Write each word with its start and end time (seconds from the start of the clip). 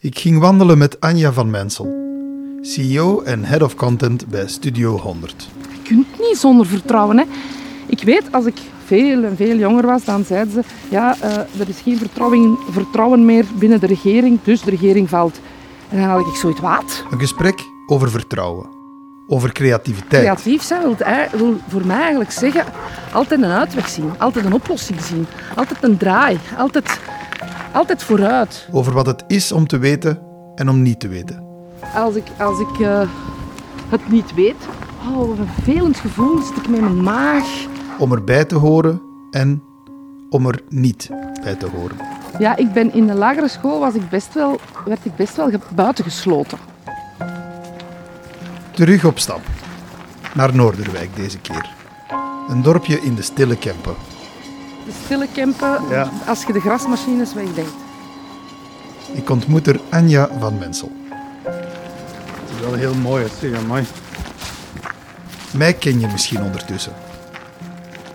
Ik 0.00 0.18
ging 0.18 0.38
wandelen 0.38 0.78
met 0.78 1.00
Anja 1.00 1.32
van 1.32 1.50
Mensel, 1.50 1.94
CEO 2.60 3.20
en 3.20 3.44
Head 3.44 3.62
of 3.62 3.74
Content 3.74 4.26
bij 4.26 4.48
Studio 4.48 4.98
100. 4.98 5.48
Je 5.70 5.82
kunt 5.82 6.06
niet 6.18 6.36
zonder 6.38 6.66
vertrouwen. 6.66 7.18
Hè. 7.18 7.24
Ik 7.86 8.02
weet, 8.02 8.32
als 8.32 8.46
ik 8.46 8.56
veel 8.84 9.24
en 9.24 9.36
veel 9.36 9.56
jonger 9.56 9.86
was, 9.86 10.04
dan 10.04 10.24
zeiden 10.24 10.52
ze... 10.52 10.62
Ja, 10.88 11.16
uh, 11.24 11.36
er 11.36 11.68
is 11.68 11.80
geen 11.80 11.98
vertrouwen, 11.98 12.58
vertrouwen 12.70 13.24
meer 13.24 13.44
binnen 13.58 13.80
de 13.80 13.86
regering, 13.86 14.38
dus 14.42 14.62
de 14.62 14.70
regering 14.70 15.08
valt. 15.08 15.40
En 15.88 16.00
dan 16.00 16.08
had 16.08 16.26
ik 16.26 16.34
zoiets, 16.34 16.60
wat? 16.60 17.04
Een 17.10 17.20
gesprek 17.20 17.60
over 17.86 18.10
vertrouwen. 18.10 18.66
Over 19.28 19.52
creativiteit. 19.52 20.22
Creatief 20.22 20.62
zijn 20.62 20.82
wil, 20.82 20.96
wil 21.32 21.56
voor 21.68 21.86
mij 21.86 22.00
eigenlijk 22.00 22.30
zeggen... 22.30 22.64
Altijd 23.12 23.42
een 23.42 23.50
uitweg 23.50 23.88
zien. 23.88 24.10
Altijd 24.18 24.44
een 24.44 24.52
oplossing 24.52 25.00
zien. 25.00 25.26
Altijd 25.54 25.82
een 25.82 25.96
draai. 25.96 26.38
Altijd, 26.58 27.00
altijd 27.76 28.02
vooruit. 28.02 28.68
Over 28.72 28.92
wat 28.92 29.06
het 29.06 29.24
is 29.26 29.52
om 29.52 29.66
te 29.66 29.78
weten 29.78 30.18
en 30.54 30.68
om 30.68 30.82
niet 30.82 31.00
te 31.00 31.08
weten. 31.08 31.44
Als 31.94 32.14
ik, 32.14 32.24
als 32.38 32.60
ik 32.60 32.78
uh, 32.78 33.08
het 33.88 34.08
niet 34.08 34.34
weet... 34.34 34.68
Oh, 35.08 35.28
wat 35.28 35.38
een 35.38 35.46
vervelend 35.46 35.96
gevoel 35.96 36.42
zit 36.42 36.56
ik 36.56 36.68
met 36.68 36.80
mijn 36.80 37.02
maag. 37.02 37.66
Om 37.98 38.12
erbij 38.12 38.44
te 38.44 38.54
horen 38.54 39.00
en 39.30 39.62
om 40.30 40.46
er 40.46 40.60
niet 40.68 41.10
bij 41.42 41.54
te 41.54 41.66
horen. 41.66 41.96
Ja, 42.38 42.56
ik 42.56 42.72
ben 42.72 42.92
in 42.92 43.06
de 43.06 43.14
lagere 43.14 43.48
school 43.48 43.80
was 43.80 43.94
ik 43.94 44.08
best 44.08 44.34
wel, 44.34 44.60
werd 44.84 45.04
ik 45.04 45.16
best 45.16 45.36
wel 45.36 45.50
buitengesloten. 45.74 46.58
Terug 48.70 49.04
op 49.04 49.18
stap. 49.18 49.40
Naar 50.34 50.54
Noorderwijk 50.54 51.16
deze 51.16 51.38
keer. 51.38 51.70
Een 52.48 52.62
dorpje 52.62 53.00
in 53.00 53.14
de 53.14 53.22
Stille 53.22 53.56
Kempen. 53.56 53.94
De 54.86 54.92
Stille 55.04 55.26
Kempen, 55.34 55.88
ja. 55.90 56.10
als 56.26 56.44
je 56.44 56.52
de 56.52 56.60
grasmachines 56.60 57.34
wegdenkt. 57.34 57.74
Ik 59.12 59.30
ontmoet 59.30 59.66
er 59.66 59.80
Anja 59.90 60.28
van 60.38 60.58
Mensel. 60.58 60.92
Het 61.44 62.50
is 62.54 62.60
wel 62.60 62.74
heel 62.74 62.94
mooi, 62.94 63.24
het 63.24 63.42
is 63.42 63.60
mooi. 63.66 63.84
Mij 65.50 65.74
ken 65.74 66.00
je 66.00 66.06
misschien 66.06 66.42
ondertussen. 66.42 66.92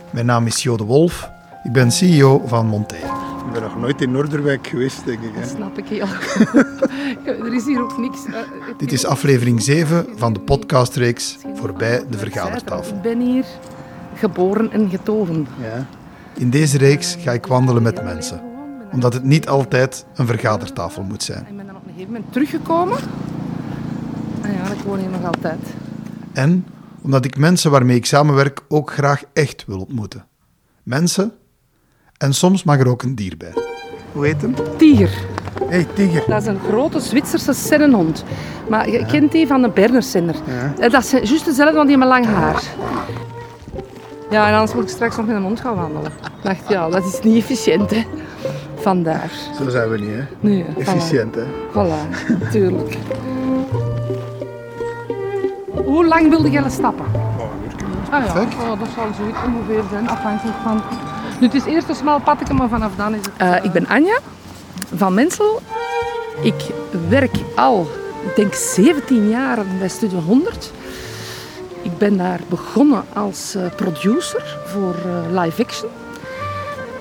Mijn 0.10 0.26
naam 0.26 0.48
is 0.48 0.64
Jo 0.64 0.78
de 0.78 0.84
Wolf. 0.84 1.30
Ik 1.64 1.72
ben 1.72 1.92
CEO 1.92 2.42
van 2.46 2.66
Montaigne. 2.66 3.08
Ik 3.46 3.52
ben 3.54 3.62
nog 3.62 3.78
nooit 3.78 4.02
in 4.02 4.12
Noorderwijk 4.12 4.68
geweest, 4.68 5.06
denk 5.06 5.22
ik. 5.22 5.34
Hè? 5.34 5.40
Dat 5.42 5.50
snap 5.50 5.78
ik 5.78 5.88
heel 5.88 6.06
Er 7.46 7.54
is 7.54 7.66
hier 7.66 7.82
ook 7.82 7.98
niks. 7.98 8.26
Uh, 8.28 8.36
Dit 8.78 8.92
is 8.92 9.06
aflevering 9.06 9.62
7 9.62 10.06
van 10.16 10.34
de 10.34 10.40
podcastreeks 10.40 11.38
Voorbij 11.54 12.04
de 12.10 12.18
Vergadertafel. 12.18 12.96
Ik 12.96 13.02
ben 13.02 13.20
hier 13.20 13.46
geboren 14.16 14.72
en 14.72 14.90
getogen. 14.90 15.48
Ja. 15.62 15.86
In 16.34 16.50
deze 16.50 16.78
reeks 16.78 17.16
ga 17.20 17.32
ik 17.32 17.46
wandelen 17.46 17.84
met 17.84 18.04
mensen. 18.04 18.42
Omdat 18.92 19.14
het 19.14 19.24
niet 19.24 19.48
altijd 19.48 20.06
een 20.16 20.28
vergadertafel 20.28 21.04
moet 21.04 21.24
zijn. 21.24 21.46
Ik 21.50 21.58
ben 21.58 21.66
dan 21.66 21.76
op 21.76 21.82
een 21.86 21.92
gegeven 21.92 22.14
moment 22.14 22.32
teruggekomen. 22.32 22.98
En 24.42 24.52
ja, 24.52 24.72
ik 24.72 24.80
woon 24.86 25.00
hier 25.00 25.10
nog 25.10 25.26
altijd. 25.26 25.60
En 26.34 26.66
omdat 27.02 27.26
ik 27.26 27.38
mensen 27.38 27.72
waarmee 27.72 27.96
ik 27.96 28.06
samenwerk 28.06 28.62
ook 28.68 28.92
graag 28.92 29.24
echt 29.34 29.64
wil 29.68 29.80
ontmoeten. 29.80 30.26
Mensen 30.84 31.34
en 32.18 32.34
soms 32.34 32.64
mag 32.64 32.80
er 32.80 32.88
ook 32.88 33.04
een 33.04 33.16
dier 33.16 33.38
bij. 33.38 33.54
Hoe 34.12 34.26
heet 34.26 34.42
hem? 34.42 34.54
Tiger. 34.78 35.26
hey, 35.70 35.88
tiger. 35.94 36.24
Dat 36.28 36.42
is 36.42 36.48
een 36.48 36.60
grote 36.60 37.00
Zwitserse 37.00 37.54
sennenhond. 37.54 38.24
Maar 38.70 38.90
je 38.90 39.06
kent 39.06 39.32
die 39.32 39.48
van 39.48 39.62
de 39.62 39.70
Berner 39.70 40.04
Senner. 40.04 40.36
Ja. 40.48 40.74
Eh, 40.80 40.92
dat 40.92 41.04
is 41.04 41.12
juist 41.12 41.46
dezelfde, 41.46 41.76
want 41.76 41.88
die 41.88 41.98
heeft 41.98 42.10
lang 42.10 42.26
haar. 42.26 42.64
Ja, 44.32 44.48
en 44.48 44.54
anders 44.54 44.74
moet 44.74 44.84
ik 44.84 44.90
straks 44.90 45.18
nog 45.18 45.26
met 45.26 45.36
een 45.36 45.42
hond 45.42 45.60
gaan 45.60 45.76
wandelen. 45.76 46.12
Ik 46.12 46.44
dacht, 46.44 46.70
ja, 46.70 46.90
dat 46.90 47.06
is 47.06 47.20
niet 47.22 47.38
efficiënt, 47.38 47.92
hè. 47.92 48.04
Vandaar. 48.76 49.32
Zo 49.58 49.70
zijn 49.70 49.90
we 49.90 49.98
niet, 49.98 50.10
hè? 50.14 50.24
Nee, 50.40 50.66
Efficiënt, 50.78 51.36
hè? 51.36 51.44
Voilà, 51.72 52.30
natuurlijk. 52.40 52.98
Hoe 55.86 56.06
lang 56.06 56.30
wilde 56.30 56.50
jij 56.50 56.70
stappen? 56.70 57.06
Oh, 57.38 58.14
ah, 58.14 58.26
ja. 58.26 58.42
Oh, 58.42 58.80
dat 58.80 58.88
zal 58.96 59.06
zoiets 59.18 59.38
ongeveer 59.46 59.84
zijn, 59.90 60.10
afhankelijk 60.10 60.58
van... 60.64 60.82
Nu, 61.40 61.48
het 61.48 61.56
is 61.56 61.66
eerst 61.66 61.90
een 61.90 61.96
smal 61.96 62.20
paddetje, 62.20 62.54
maar 62.54 62.70
vanaf 62.70 62.92
dan 62.96 63.16
is 63.16 63.26
het... 63.26 63.42
Uh, 63.42 63.64
ik 63.64 63.72
ben 63.72 63.88
Anja 63.88 64.18
van 64.96 65.14
Mensel. 65.14 65.62
Ik 66.42 66.66
werk 67.10 67.36
al, 67.56 67.88
ik 68.28 68.36
denk 68.36 68.54
17 68.54 69.30
jaar 69.30 69.60
bij 69.80 69.88
Studio 69.88 70.20
100. 70.20 70.72
Ik 71.82 71.98
ben 71.98 72.18
daar 72.18 72.40
begonnen 72.50 73.04
als 73.14 73.56
uh, 73.56 73.66
producer 73.76 74.58
voor 74.66 74.96
uh, 75.06 75.42
live 75.42 75.62
action. 75.62 75.90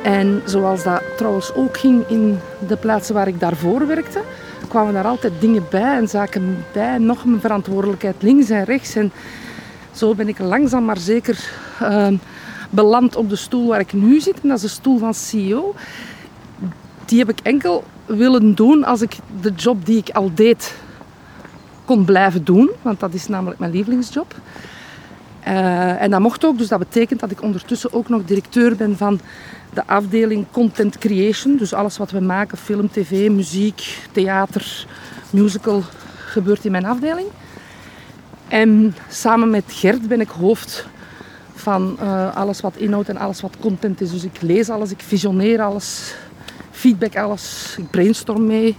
En 0.02 0.42
zoals 0.44 0.82
dat 0.82 1.02
trouwens 1.16 1.54
ook 1.54 1.78
ging 1.78 2.08
in 2.08 2.38
de 2.68 2.76
plaatsen 2.76 3.14
waar 3.14 3.28
ik 3.28 3.40
daarvoor 3.40 3.86
werkte, 3.86 4.22
kwamen 4.68 4.92
daar 4.92 5.06
altijd 5.06 5.32
dingen 5.40 5.66
bij 5.70 5.96
en 5.96 6.08
zaken 6.08 6.64
bij. 6.72 6.98
Nog 6.98 7.24
mijn 7.24 7.40
verantwoordelijkheid 7.40 8.22
links 8.22 8.50
en 8.50 8.64
rechts. 8.64 8.94
En 8.94 9.12
zo 9.92 10.14
ben 10.14 10.28
ik 10.28 10.38
langzaam 10.38 10.84
maar 10.84 10.98
zeker 10.98 11.50
uh, 11.82 12.08
beland 12.70 13.16
op 13.16 13.28
de 13.28 13.36
stoel 13.36 13.68
waar 13.68 13.80
ik 13.80 13.92
nu 13.92 14.20
zit. 14.20 14.40
En 14.42 14.48
dat 14.48 14.56
is 14.56 14.62
de 14.62 14.68
stoel 14.68 14.98
van 14.98 15.14
CEO. 15.14 15.74
Die 17.04 17.18
heb 17.18 17.28
ik 17.28 17.40
enkel 17.42 17.84
willen 18.06 18.54
doen 18.54 18.84
als 18.84 19.02
ik 19.02 19.16
de 19.40 19.52
job 19.52 19.86
die 19.86 19.98
ik 19.98 20.10
al 20.10 20.30
deed 20.34 20.74
kon 21.90 22.04
blijven 22.04 22.44
doen. 22.44 22.70
Want 22.82 23.00
dat 23.00 23.14
is 23.14 23.28
namelijk 23.28 23.60
mijn 23.60 23.72
lievelingsjob. 23.72 24.34
Uh, 25.48 26.02
en 26.02 26.10
dat 26.10 26.20
mocht 26.20 26.44
ook, 26.44 26.58
dus 26.58 26.68
dat 26.68 26.78
betekent 26.78 27.20
dat 27.20 27.30
ik 27.30 27.42
ondertussen 27.42 27.92
ook 27.92 28.08
nog 28.08 28.24
directeur 28.24 28.76
ben 28.76 28.96
van 28.96 29.20
de 29.74 29.86
afdeling 29.86 30.46
Content 30.50 30.98
Creation. 30.98 31.56
Dus 31.56 31.72
alles 31.72 31.96
wat 31.96 32.10
we 32.10 32.20
maken, 32.20 32.58
film, 32.58 32.90
tv, 32.90 33.30
muziek, 33.30 33.98
theater, 34.12 34.86
musical, 35.30 35.82
gebeurt 36.26 36.64
in 36.64 36.70
mijn 36.70 36.86
afdeling. 36.86 37.28
En 38.48 38.94
samen 39.08 39.50
met 39.50 39.64
Gert 39.66 40.08
ben 40.08 40.20
ik 40.20 40.28
hoofd 40.28 40.86
van 41.54 41.96
uh, 42.02 42.36
alles 42.36 42.60
wat 42.60 42.76
inhoud 42.76 43.08
en 43.08 43.16
alles 43.16 43.40
wat 43.40 43.56
content 43.60 44.00
is. 44.00 44.10
Dus 44.10 44.24
ik 44.24 44.40
lees 44.40 44.68
alles, 44.68 44.90
ik 44.90 45.00
visioneer 45.00 45.60
alles, 45.60 46.14
feedback 46.70 47.16
alles, 47.16 47.74
ik 47.78 47.90
brainstorm 47.90 48.46
mee. 48.46 48.76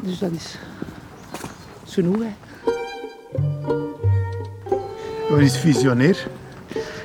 Dus 0.00 0.18
dat 0.18 0.30
is 0.32 0.56
Wat 5.28 5.40
is 5.40 5.56
visioneer? 5.56 6.26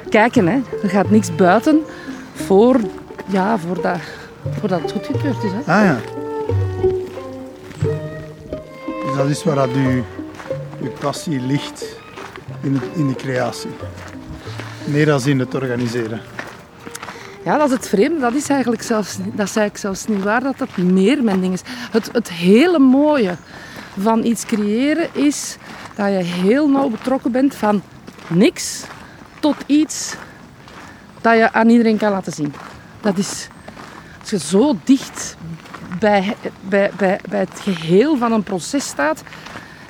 Kijken, 0.10 0.48
hè. 0.48 0.60
er 0.84 0.90
gaat 0.90 1.10
niks 1.10 1.36
buiten 1.36 1.82
voor, 2.34 2.80
ja, 3.28 3.58
voor 3.58 3.82
dat, 3.82 4.00
voordat 4.60 4.82
het 4.82 4.92
goedgekeurd 4.92 5.44
is. 5.44 5.52
Hè. 5.52 5.74
Ah 5.74 5.86
ja. 5.86 6.00
Dus 9.06 9.16
dat 9.16 9.30
is 9.30 9.44
waar 9.44 9.56
dat 9.56 9.70
uw, 9.70 10.04
uw 10.82 10.92
passie 11.00 11.40
ligt 11.40 11.86
in, 12.62 12.74
het, 12.74 12.84
in 12.96 13.08
de 13.08 13.16
creatie. 13.16 13.70
Meer 14.86 15.06
dan 15.06 15.26
in 15.26 15.40
het 15.40 15.56
organiseren. 15.56 16.22
Ja, 17.46 17.58
dat 17.58 17.68
is 17.68 17.74
het 17.74 17.88
vreemde. 17.88 18.20
Dat 18.20 18.34
is 18.34 18.50
eigenlijk 18.50 18.82
zelfs, 18.82 19.18
dat 19.18 19.48
is 19.48 19.56
eigenlijk 19.56 19.78
zelfs 19.78 20.06
niet 20.08 20.24
waar 20.24 20.44
dat 20.44 20.58
dat 20.58 20.78
meer 20.78 21.24
mijn 21.24 21.42
ding 21.42 21.54
is. 21.54 21.62
Het, 21.92 22.10
het 22.12 22.30
hele 22.30 22.80
mooie 22.80 23.36
van 24.00 24.24
iets 24.24 24.46
creëren 24.46 25.08
is 25.12 25.58
dat 25.96 26.08
je 26.08 26.24
heel 26.24 26.70
nauw 26.70 26.90
betrokken 26.90 27.32
bent 27.32 27.56
van 27.56 27.82
niks 28.28 28.84
tot 29.40 29.56
iets 29.66 30.16
dat 31.22 31.38
je 31.38 31.54
aan 31.54 31.70
iedereen 31.70 31.98
kan 31.98 32.12
laten 32.12 32.34
zien. 32.34 32.54
Dat 33.02 33.18
is, 33.18 33.48
als 34.22 34.30
je 34.30 34.40
zo 34.40 34.78
dicht 34.84 35.38
bij, 36.00 36.36
bij, 36.62 36.92
bij, 36.98 37.20
bij 37.30 37.40
het 37.40 37.60
geheel 37.60 38.18
van 38.18 38.32
een 38.32 38.44
proces 38.44 38.86
staat. 38.86 39.24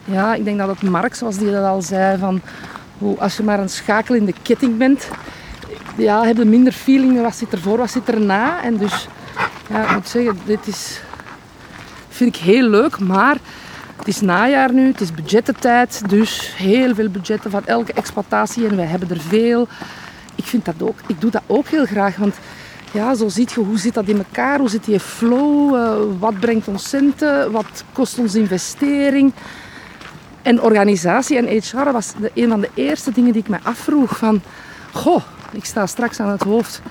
Ja, 0.05 0.33
ik 0.33 0.43
denk 0.43 0.57
dat 0.57 0.67
het 0.67 0.81
Marx 0.81 1.19
was 1.19 1.37
die 1.37 1.51
dat 1.51 1.65
al 1.65 1.81
zei 1.81 2.17
van 2.17 2.41
hoe 2.97 3.19
als 3.19 3.37
je 3.37 3.43
maar 3.43 3.59
een 3.59 3.69
schakel 3.69 4.15
in 4.15 4.25
de 4.25 4.33
ketting 4.41 4.77
bent, 4.77 5.09
ja, 5.97 6.23
heb 6.23 6.37
je 6.37 6.45
minder 6.45 6.73
feeling 6.73 7.21
wat 7.21 7.35
zit 7.35 7.53
ervoor, 7.53 7.77
wat 7.77 7.91
zit 7.91 8.09
erna. 8.09 8.63
En 8.63 8.77
dus, 8.77 9.07
ja, 9.69 9.83
ik 9.83 9.93
moet 9.93 10.07
zeggen, 10.07 10.39
dit 10.45 10.67
is, 10.67 11.01
vind 12.09 12.35
ik 12.35 12.41
heel 12.41 12.69
leuk, 12.69 12.99
maar 12.99 13.37
het 13.95 14.07
is 14.07 14.21
najaar 14.21 14.73
nu, 14.73 14.87
het 14.87 15.01
is 15.01 15.11
budgettentijd, 15.11 16.09
dus 16.09 16.53
heel 16.55 16.95
veel 16.95 17.09
budgetten 17.09 17.51
van 17.51 17.65
elke 17.65 17.93
exploitatie 17.93 18.67
en 18.67 18.75
wij 18.75 18.85
hebben 18.85 19.09
er 19.09 19.21
veel. 19.21 19.67
Ik 20.35 20.43
vind 20.45 20.65
dat 20.65 20.81
ook, 20.81 20.99
ik 21.07 21.21
doe 21.21 21.31
dat 21.31 21.41
ook 21.47 21.67
heel 21.67 21.85
graag, 21.85 22.15
want 22.15 22.35
ja, 22.91 23.15
zo 23.15 23.27
ziet 23.29 23.51
je 23.51 23.59
hoe 23.59 23.77
zit 23.77 23.93
dat 23.93 24.07
in 24.07 24.17
elkaar, 24.17 24.59
hoe 24.59 24.69
zit 24.69 24.85
die 24.85 24.99
flow, 24.99 25.75
uh, 25.75 26.19
wat 26.19 26.39
brengt 26.39 26.67
ons 26.67 26.89
centen, 26.89 27.51
wat 27.51 27.83
kost 27.91 28.19
ons 28.19 28.35
investering. 28.35 29.33
En 30.41 30.61
organisatie 30.61 31.37
en 31.37 31.61
HR 31.61 31.91
was 31.91 32.13
een 32.33 32.49
van 32.49 32.61
de 32.61 32.69
eerste 32.73 33.11
dingen 33.11 33.31
die 33.31 33.41
ik 33.41 33.49
me 33.49 33.57
afvroeg 33.63 34.17
van, 34.17 34.41
goh, 34.91 35.23
ik 35.51 35.65
sta 35.65 35.85
straks 35.85 36.19
aan 36.19 36.29
het 36.29 36.43
hoofd 36.43 36.81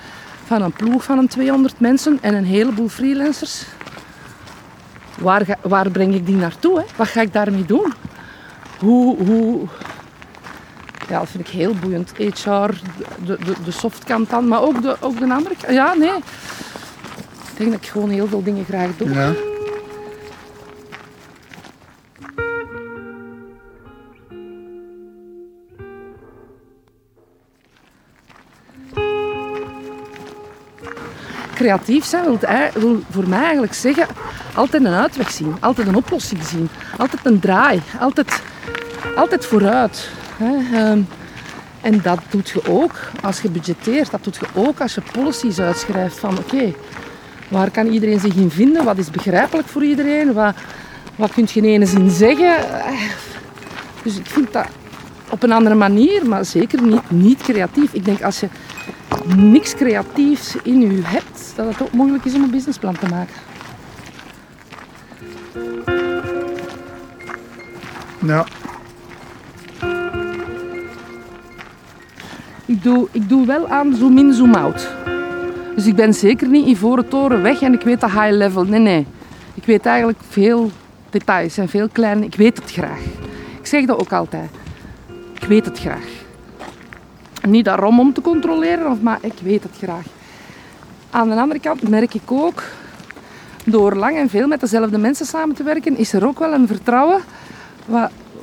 van 0.45 0.63
een 0.63 0.73
ploeg 0.73 1.05
van 1.05 1.19
een 1.19 1.29
200 1.29 1.81
mensen 1.81 2.19
en 2.21 2.35
een 2.35 2.45
heleboel 2.45 2.89
freelancers. 2.89 3.65
Waar, 5.19 5.59
waar 5.63 5.91
breng 5.91 6.15
ik 6.15 6.27
die 6.27 6.37
naartoe? 6.37 6.79
Hè? 6.79 6.85
Wat 6.97 7.09
ga 7.09 7.21
ik 7.21 7.33
daarmee 7.33 7.65
doen? 7.65 7.93
Hoe, 8.79 9.25
hoe... 9.25 9.67
Ja, 11.09 11.19
dat 11.19 11.29
vind 11.29 11.47
ik 11.47 11.53
heel 11.53 11.75
boeiend. 11.75 12.13
HR, 12.17 12.51
de, 13.25 13.39
de, 13.45 13.55
de 13.65 13.71
softkant 13.71 14.31
dan, 14.31 14.49
maar 14.49 14.63
ook 14.63 14.83
de, 14.83 14.97
ook 15.01 15.19
de 15.19 15.35
andere. 15.35 15.55
Ja, 15.69 15.95
nee. 15.95 16.17
Ik 17.53 17.57
denk 17.57 17.71
dat 17.71 17.81
ik 17.81 17.89
gewoon 17.89 18.11
heel 18.11 18.27
veel 18.27 18.43
dingen 18.43 18.65
graag 18.65 18.91
doe. 18.97 19.11
Ja. 19.11 19.33
Creatief 31.67 32.05
zijn 32.05 32.25
wil, 32.25 32.39
ei- 32.41 32.71
wil 32.75 33.03
voor 33.11 33.29
mij 33.29 33.43
eigenlijk 33.43 33.75
zeggen 33.75 34.07
altijd 34.55 34.85
een 34.85 34.93
uitweg 34.95 35.31
zien, 35.31 35.57
altijd 35.61 35.89
een 35.89 35.97
oplossing 35.97 36.45
zien, 36.45 36.69
altijd 36.99 37.27
een 37.27 37.41
draai, 37.41 37.81
altijd, 38.01 38.43
altijd 39.17 39.47
vooruit. 39.47 40.09
Ehm, 40.41 41.01
en 41.81 42.01
dat 42.03 42.19
doet 42.31 42.49
je 42.49 42.69
ook 42.69 42.95
als 43.23 43.41
je 43.41 43.51
budgetteert, 43.51 44.11
dat 44.11 44.25
doet 44.25 44.37
je 44.37 44.47
ook 44.55 44.81
als 44.81 44.95
je 44.95 45.01
policies 45.13 45.59
uitschrijft 45.61 46.19
van 46.19 46.39
oké, 46.39 46.73
waar 47.49 47.71
kan 47.71 47.87
iedereen 47.87 48.21
zich 48.21 48.35
in 48.35 48.51
vinden, 48.51 48.85
wat 48.85 48.99
is 48.99 49.11
begrijpelijk 49.11 49.69
voor 49.69 49.85
iedereen, 49.85 50.33
wat, 50.33 50.55
wat 51.17 51.33
kun 51.33 51.49
je 51.53 51.61
in 51.61 51.65
ene 51.65 51.87
zin 51.87 52.11
zeggen. 52.11 52.57
Eh, 52.57 53.01
Dus 54.03 54.17
ik 54.17 54.27
vind 54.27 54.53
dat 54.53 54.67
op 55.31 55.43
een 55.43 55.53
andere 55.53 55.75
manier, 55.75 56.27
maar 56.27 56.45
zeker 56.45 56.83
niet, 56.83 57.11
niet 57.11 57.43
creatief. 57.43 57.93
Ik 57.93 58.05
denk 58.05 58.23
als 58.23 58.41
je 58.41 58.49
niks 59.27 59.75
creatiefs 59.75 60.57
in 60.63 60.81
je 60.81 61.01
hebt, 61.05 61.53
dat 61.57 61.67
het 61.67 61.83
ook 61.83 61.93
moeilijk 61.93 62.25
is 62.25 62.35
om 62.35 62.43
een 62.43 62.51
businessplan 62.51 62.99
te 62.99 63.07
maken. 63.09 63.35
Ja. 68.19 68.47
Ik 72.65 72.83
doe, 72.83 73.09
ik 73.11 73.29
doe 73.29 73.47
wel 73.47 73.69
aan 73.69 73.95
zoom 73.95 74.19
in, 74.19 74.33
zoom 74.33 74.55
out. 74.55 74.89
Dus 75.75 75.87
ik 75.87 75.97
ben 75.97 76.15
zeker 76.15 76.49
niet 76.49 76.67
Ivoren 76.67 77.09
Toren 77.09 77.43
weg 77.43 77.61
en 77.61 77.73
ik 77.73 77.83
weet 77.83 78.01
dat 78.01 78.11
high 78.11 78.31
level. 78.31 78.65
Nee, 78.65 78.81
nee. 78.81 79.07
Ik 79.55 79.65
weet 79.65 79.87
eigenlijk 79.87 80.19
veel 80.29 80.71
details 81.11 81.59
en 81.59 81.69
veel 81.69 81.89
kleine. 81.89 82.25
Ik 82.25 82.35
weet 82.35 82.57
het 82.57 82.73
graag. 82.73 83.01
Ik 83.61 83.67
zeg 83.67 83.85
dat 83.85 83.99
ook 83.99 84.13
altijd. 84.13 84.51
Ik 85.35 85.45
weet 85.45 85.65
het 85.65 85.79
graag. 85.79 86.22
Niet 87.43 87.65
daarom 87.65 88.01
om 88.01 88.13
te 88.13 88.21
controleren, 88.21 88.99
maar 89.03 89.19
ik 89.21 89.35
weet 89.43 89.63
het 89.63 89.77
graag. 89.77 90.07
Aan 91.11 91.29
de 91.29 91.35
andere 91.35 91.61
kant 91.61 91.89
merk 91.89 92.15
ik 92.15 92.33
ook, 92.33 92.63
door 93.65 93.95
lang 93.95 94.17
en 94.17 94.29
veel 94.29 94.47
met 94.47 94.61
dezelfde 94.61 94.99
mensen 94.99 95.27
samen 95.27 95.55
te 95.55 95.63
werken, 95.63 95.97
is 95.97 96.13
er 96.13 96.27
ook 96.27 96.39
wel 96.39 96.53
een 96.53 96.67
vertrouwen 96.67 97.21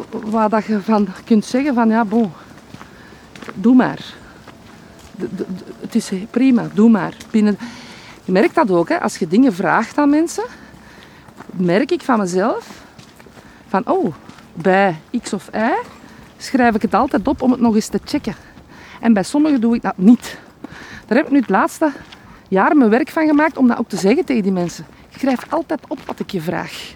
waar, 0.09 0.49
dat 0.49 0.65
je 0.65 0.81
van 0.81 1.07
kunt 1.25 1.45
zeggen 1.45 1.73
van 1.73 1.89
ja, 1.89 2.05
bon, 2.05 2.31
doe 3.53 3.75
maar. 3.75 4.13
Het 5.79 5.95
is 5.95 6.11
prima, 6.29 6.67
doe 6.73 6.89
maar. 6.89 7.13
Binnen... 7.31 7.57
Je 8.23 8.31
merkt 8.31 8.55
dat 8.55 8.71
ook, 8.71 8.89
hè? 8.89 8.99
als 8.99 9.17
je 9.17 9.27
dingen 9.27 9.53
vraagt 9.53 9.97
aan 9.97 10.09
mensen, 10.09 10.43
merk 11.51 11.91
ik 11.91 12.01
van 12.01 12.19
mezelf 12.19 12.83
van 13.67 13.87
oh, 13.87 14.13
bij 14.53 14.95
X 15.21 15.33
of 15.33 15.49
Y 15.53 15.87
schrijf 16.37 16.75
ik 16.75 16.81
het 16.81 16.93
altijd 16.93 17.27
op 17.27 17.41
om 17.41 17.51
het 17.51 17.59
nog 17.59 17.75
eens 17.75 17.87
te 17.87 17.99
checken. 18.05 18.35
En 18.99 19.13
bij 19.13 19.23
sommigen 19.23 19.61
doe 19.61 19.75
ik 19.75 19.81
dat 19.81 19.97
niet. 19.97 20.37
Daar 21.05 21.17
heb 21.17 21.25
ik 21.25 21.31
nu 21.31 21.39
het 21.39 21.49
laatste 21.49 21.91
jaar 22.47 22.77
mijn 22.77 22.89
werk 22.89 23.09
van 23.09 23.27
gemaakt 23.27 23.57
om 23.57 23.67
dat 23.67 23.77
ook 23.77 23.89
te 23.89 23.97
zeggen 23.97 24.25
tegen 24.25 24.43
die 24.43 24.51
mensen. 24.51 24.85
Ik 25.09 25.19
schrijf 25.19 25.39
altijd 25.49 25.79
op 25.87 25.99
wat 26.05 26.19
ik 26.19 26.31
je 26.31 26.41
vraag. 26.41 26.95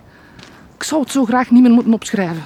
Ik 0.75 0.83
zou 0.83 1.01
het 1.01 1.11
zo 1.11 1.25
graag 1.25 1.51
niet 1.51 1.61
meer 1.61 1.71
moeten 1.71 1.93
opschrijven. 1.93 2.43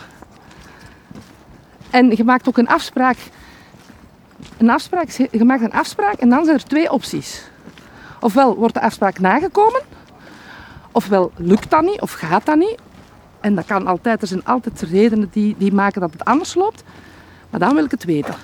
En 1.90 2.12
je 2.16 2.24
maakt 2.24 2.48
ook 2.48 2.58
een 2.58 2.68
afspraak. 2.68 3.18
Een 4.58 4.70
afspraak, 4.70 5.10
je 5.10 5.44
maakt 5.44 5.62
een 5.62 5.72
afspraak 5.72 6.14
en 6.14 6.30
dan 6.30 6.46
zijn 6.46 6.58
er 6.58 6.64
twee 6.64 6.92
opties. 6.92 7.50
Ofwel 8.20 8.56
wordt 8.56 8.74
de 8.74 8.82
afspraak 8.82 9.20
nagekomen, 9.20 9.82
ofwel 10.92 11.32
lukt 11.36 11.70
dat 11.70 11.82
niet 11.82 12.02
of 12.02 12.12
gaat 12.12 12.46
dat 12.46 12.56
niet. 12.56 12.76
En 13.40 13.56
dat 13.56 13.66
kan 13.66 13.88
altijd, 13.88 14.22
er 14.22 14.28
zijn 14.28 14.46
altijd 14.46 14.82
redenen 14.82 15.30
die, 15.32 15.56
die 15.58 15.74
maken 15.74 16.02
dat 16.02 16.12
het 16.12 16.26
anders 16.26 16.56
loopt. 16.56 16.84
Maar 17.50 17.60
dan 17.60 17.76
wil 17.76 17.84
ik 17.84 17.92
het 17.92 18.04
weten. 18.04 18.36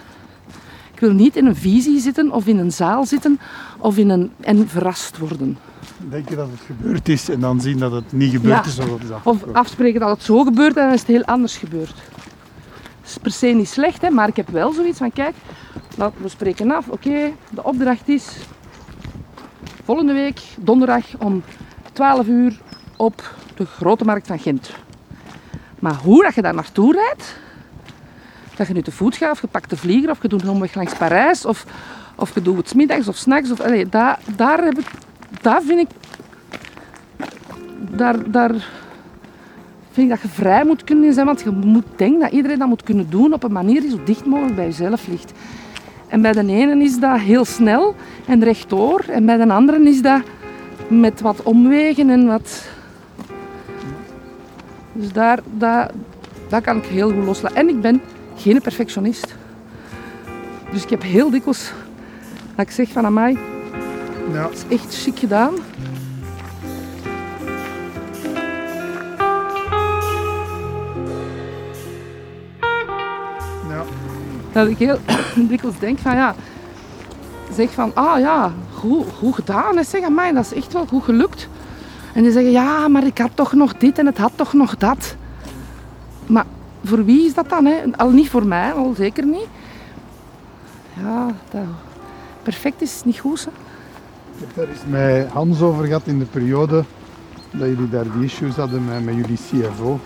Ik 1.03 1.09
wil 1.09 1.17
niet 1.17 1.35
in 1.35 1.45
een 1.45 1.55
visie 1.55 1.99
zitten 1.99 2.31
of 2.31 2.47
in 2.47 2.57
een 2.57 2.71
zaal 2.71 3.05
zitten 3.05 3.39
of 3.77 3.97
in 3.97 4.09
een, 4.09 4.31
en 4.39 4.67
verrast 4.67 5.17
worden. 5.17 5.57
Denk 6.09 6.29
je 6.29 6.35
dat 6.35 6.47
het 6.51 6.59
gebeurd 6.65 7.09
is 7.09 7.29
en 7.29 7.39
dan 7.39 7.61
zien 7.61 7.77
dat 7.77 7.91
het 7.91 8.11
niet 8.11 8.31
gebeurd 8.31 8.65
Ja. 8.65 8.71
is 8.71 8.79
Of 8.79 8.89
afgesproken? 9.23 9.53
afspreken 9.53 9.99
dat 9.99 10.09
het 10.09 10.23
zo 10.23 10.43
gebeurt 10.43 10.77
en 10.77 10.83
dan 10.83 10.93
is 10.93 10.99
het 10.99 11.07
heel 11.09 11.23
anders 11.23 11.57
gebeurd. 11.57 11.95
Dat 13.01 13.05
is 13.05 13.17
per 13.17 13.31
se 13.31 13.47
niet 13.47 13.67
slecht, 13.69 14.01
hè, 14.01 14.09
maar 14.09 14.27
ik 14.27 14.35
heb 14.35 14.49
wel 14.49 14.73
zoiets 14.73 14.97
van, 14.97 15.11
kijk, 15.11 15.35
laat- 15.97 16.13
we 16.17 16.29
spreken 16.29 16.71
af, 16.71 16.87
oké, 16.87 17.31
de 17.51 17.63
opdracht 17.63 18.07
is 18.09 18.27
volgende 19.83 20.13
week, 20.13 20.39
donderdag 20.59 21.05
om 21.19 21.43
12 21.93 22.27
uur 22.27 22.59
op 22.97 23.33
de 23.55 23.65
Grote 23.65 24.05
Markt 24.05 24.27
van 24.27 24.39
Gent. 24.39 24.71
Maar 25.79 25.95
hoe 25.95 26.23
dat 26.23 26.35
je 26.35 26.41
daar 26.41 26.55
naartoe 26.55 26.93
rijdt, 26.93 27.35
dat 28.55 28.67
je 28.67 28.73
nu 28.73 28.81
te 28.81 28.91
voet 28.91 29.15
gaat, 29.15 29.31
of 29.31 29.41
je 29.41 29.47
pakt 29.47 29.69
de 29.69 29.77
vlieger, 29.77 30.09
of 30.09 30.21
je 30.21 30.27
doet 30.27 30.47
omweg 30.47 30.75
langs 30.75 30.93
Parijs, 30.93 31.45
of, 31.45 31.65
of 32.15 32.33
je 32.33 32.41
doet 32.41 32.57
het 32.57 32.75
middags 32.75 33.07
of 33.07 33.15
's 33.17 33.25
nachts, 33.25 33.51
of, 33.51 33.59
allee, 33.59 33.89
daar, 33.89 34.19
daar, 34.35 34.63
heb 34.63 34.79
ik, 34.79 34.87
daar 35.41 35.61
vind 35.61 35.79
ik 35.79 35.87
daar, 37.95 38.31
daar 38.31 38.51
vind 39.91 40.07
ik 40.07 40.09
dat 40.09 40.21
je 40.21 40.27
vrij 40.27 40.65
moet 40.65 40.83
kunnen 40.83 41.13
zijn. 41.13 41.25
Want 41.25 41.41
je 41.41 41.49
moet 41.49 41.85
denken 41.95 42.19
dat 42.19 42.31
iedereen 42.31 42.59
dat 42.59 42.67
moet 42.67 42.83
kunnen 42.83 43.09
doen 43.09 43.33
op 43.33 43.43
een 43.43 43.51
manier 43.51 43.81
die 43.81 43.89
zo 43.89 43.99
dicht 44.05 44.25
mogelijk 44.25 44.55
bij 44.55 44.65
jezelf 44.65 45.07
ligt. 45.07 45.31
En 46.07 46.21
bij 46.21 46.31
de 46.31 46.45
ene 46.45 46.83
is 46.83 46.99
dat 46.99 47.19
heel 47.19 47.45
snel 47.45 47.95
en 48.25 48.43
rechtdoor. 48.43 49.05
En 49.09 49.25
bij 49.25 49.37
de 49.37 49.53
andere 49.53 49.89
is 49.89 50.01
dat 50.01 50.21
met 50.87 51.21
wat 51.21 51.43
omwegen 51.43 52.09
en 52.09 52.25
wat... 52.27 52.67
Dus 54.93 55.11
daar, 55.11 55.39
daar, 55.57 55.91
daar 56.49 56.61
kan 56.61 56.77
ik 56.77 56.85
heel 56.85 57.11
goed 57.11 57.25
loslaten. 57.25 57.57
En 57.57 57.69
ik 57.69 57.81
ben 57.81 58.01
geen 58.35 58.61
perfectionist. 58.61 59.35
Dus 60.71 60.83
ik 60.83 60.89
heb 60.89 61.01
heel 61.01 61.29
dikwijls 61.29 61.71
dat 62.55 62.65
ik 62.65 62.71
zeg 62.71 62.89
van 62.89 63.05
amai, 63.05 63.37
Ja. 64.31 64.41
dat 64.41 64.51
is 64.53 64.77
echt 64.77 64.95
chic 65.03 65.19
gedaan. 65.19 65.53
Ja. 73.69 73.83
Dat 74.51 74.67
ik 74.67 74.77
heel 74.77 74.97
dikwijls 75.49 75.79
denk 75.79 75.99
van 75.99 76.15
ja, 76.15 76.35
zeg 77.55 77.71
van 77.71 77.91
ah 77.95 78.19
ja, 78.19 78.51
goed, 78.73 79.05
goed 79.17 79.35
gedaan. 79.35 79.77
En 79.77 79.85
zeg 79.85 80.03
amai, 80.03 80.33
dat 80.33 80.45
is 80.45 80.53
echt 80.53 80.73
wel 80.73 80.85
goed 80.85 81.03
gelukt. 81.03 81.47
En 82.13 82.23
die 82.23 82.31
zeggen 82.31 82.51
ja, 82.51 82.87
maar 82.87 83.05
ik 83.05 83.17
had 83.17 83.31
toch 83.33 83.53
nog 83.53 83.73
dit 83.77 83.97
en 83.97 84.05
het 84.05 84.17
had 84.17 84.31
toch 84.35 84.53
nog 84.53 84.77
dat. 84.77 85.15
Maar 86.25 86.45
voor 86.83 87.05
wie 87.05 87.25
is 87.25 87.33
dat 87.33 87.49
dan? 87.49 87.65
Hè? 87.65 87.81
Al 87.97 88.09
niet 88.09 88.29
voor 88.29 88.45
mij, 88.45 88.71
al 88.71 88.93
zeker 88.97 89.25
niet. 89.25 89.47
Ja, 91.01 91.35
perfect 92.43 92.81
is 92.81 93.01
niet 93.05 93.19
goed. 93.19 93.47
Ik 94.37 94.45
heb 94.47 94.55
daar 94.55 94.67
eens 94.67 94.83
met 94.87 95.27
Hans 95.31 95.61
over 95.61 95.85
gehad 95.85 96.01
in 96.05 96.19
de 96.19 96.25
periode 96.25 96.83
dat 97.51 97.67
jullie 97.67 97.89
daar 97.89 98.11
die 98.11 98.23
issues 98.23 98.55
hadden 98.55 98.85
met, 98.85 99.05
met 99.05 99.15
jullie 99.15 99.37
CFO. 99.37 99.99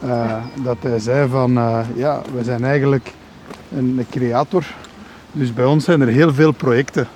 Eh, 0.00 0.36
dat 0.62 0.76
hij 0.80 0.98
zei 0.98 1.28
van, 1.28 1.56
eh, 1.56 1.80
ja, 1.94 2.22
we 2.34 2.44
zijn 2.44 2.64
eigenlijk 2.64 3.12
een, 3.72 3.98
een 3.98 4.06
creator. 4.10 4.64
Dus 5.32 5.52
bij 5.52 5.64
ons 5.64 5.84
zijn 5.84 6.00
er 6.00 6.08
heel 6.08 6.34
veel 6.34 6.52
projecten. 6.52 7.08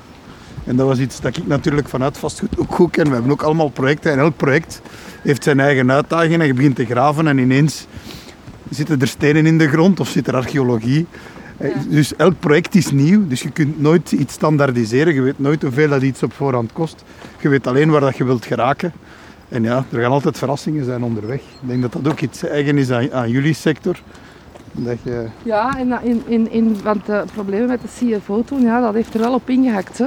En 0.65 0.77
dat 0.77 0.87
was 0.87 0.99
iets 0.99 1.21
dat 1.21 1.37
ik 1.37 1.47
natuurlijk 1.47 1.89
vanuit 1.89 2.19
vastgoed 2.19 2.59
ook 2.59 2.75
goed 2.75 2.91
ken. 2.91 3.07
We 3.07 3.13
hebben 3.13 3.33
ook 3.33 3.43
allemaal 3.43 3.69
projecten 3.69 4.13
en 4.13 4.19
elk 4.19 4.37
project 4.37 4.81
heeft 5.23 5.43
zijn 5.43 5.61
eigen 5.61 5.93
uitdagingen. 5.93 6.41
En 6.41 6.47
je 6.47 6.55
begint 6.55 6.77
te 6.77 6.85
graven 6.85 7.27
en 7.27 7.39
ineens 7.39 7.87
zitten 8.71 9.01
er 9.01 9.09
stenen 9.09 9.47
in 9.47 9.59
de 9.59 9.69
grond 9.69 10.01
of 10.01 10.09
zit 10.09 10.27
er 10.29 10.35
archeologie. 10.37 11.07
Eh, 11.57 11.71
Dus 11.89 12.17
elk 12.17 12.35
project 12.41 12.75
is 12.75 12.91
nieuw, 12.91 13.27
dus 13.29 13.43
je 13.43 13.51
kunt 13.51 13.81
nooit 13.81 14.13
iets 14.13 14.35
standaardiseren. 14.35 15.15
Je 15.15 15.21
weet 15.21 15.39
nooit 15.39 15.63
hoeveel 15.63 15.89
dat 15.89 16.03
iets 16.03 16.23
op 16.23 16.33
voorhand 16.33 16.73
kost. 16.73 17.05
Je 17.41 17.49
weet 17.49 17.67
alleen 17.67 17.91
waar 17.91 18.01
dat 18.01 18.17
je 18.17 18.25
wilt 18.25 18.45
geraken. 18.47 18.93
En 19.49 19.63
ja, 19.63 19.85
er 19.93 20.01
gaan 20.01 20.11
altijd 20.11 20.39
verrassingen 20.39 20.85
zijn 20.85 21.03
onderweg. 21.03 21.41
Ik 21.41 21.69
denk 21.69 21.83
dat 21.83 21.93
dat 21.93 22.09
ook 22.09 22.21
iets 22.21 22.45
eigen 22.45 22.79
is 22.79 22.91
aan, 22.91 23.13
aan 23.13 23.31
jullie 23.31 23.55
sector. 23.55 24.01
Dat 24.73 24.97
je, 25.03 25.27
Ja, 25.43 25.79
en 25.79 25.99
in, 26.03 26.23
in, 26.27 26.51
in, 26.53 26.77
want 26.83 27.07
de 27.07 27.25
problemen 27.35 27.69
met 27.69 27.81
de 27.83 28.17
CFO 28.19 28.43
toen, 28.45 28.61
ja, 28.63 28.81
dat 28.81 28.95
heeft 28.95 29.15
er 29.15 29.21
wel 29.21 29.35
op 29.35 29.49
ingehakt. 29.51 29.99
Hè. 29.99 30.07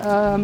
Ehm, 0.00 0.40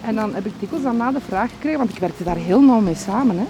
en 0.00 0.14
dan 0.14 0.34
heb 0.34 0.46
ik 0.46 0.52
dikwijls 0.58 0.84
daarna 0.84 1.12
de 1.12 1.20
vraag 1.28 1.50
gekregen, 1.50 1.78
want 1.78 1.90
ik 1.90 1.98
werkte 1.98 2.24
daar 2.24 2.36
heel 2.36 2.60
nauw 2.62 2.80
mee 2.80 2.94
samen. 2.94 3.36
Hè. 3.38 3.44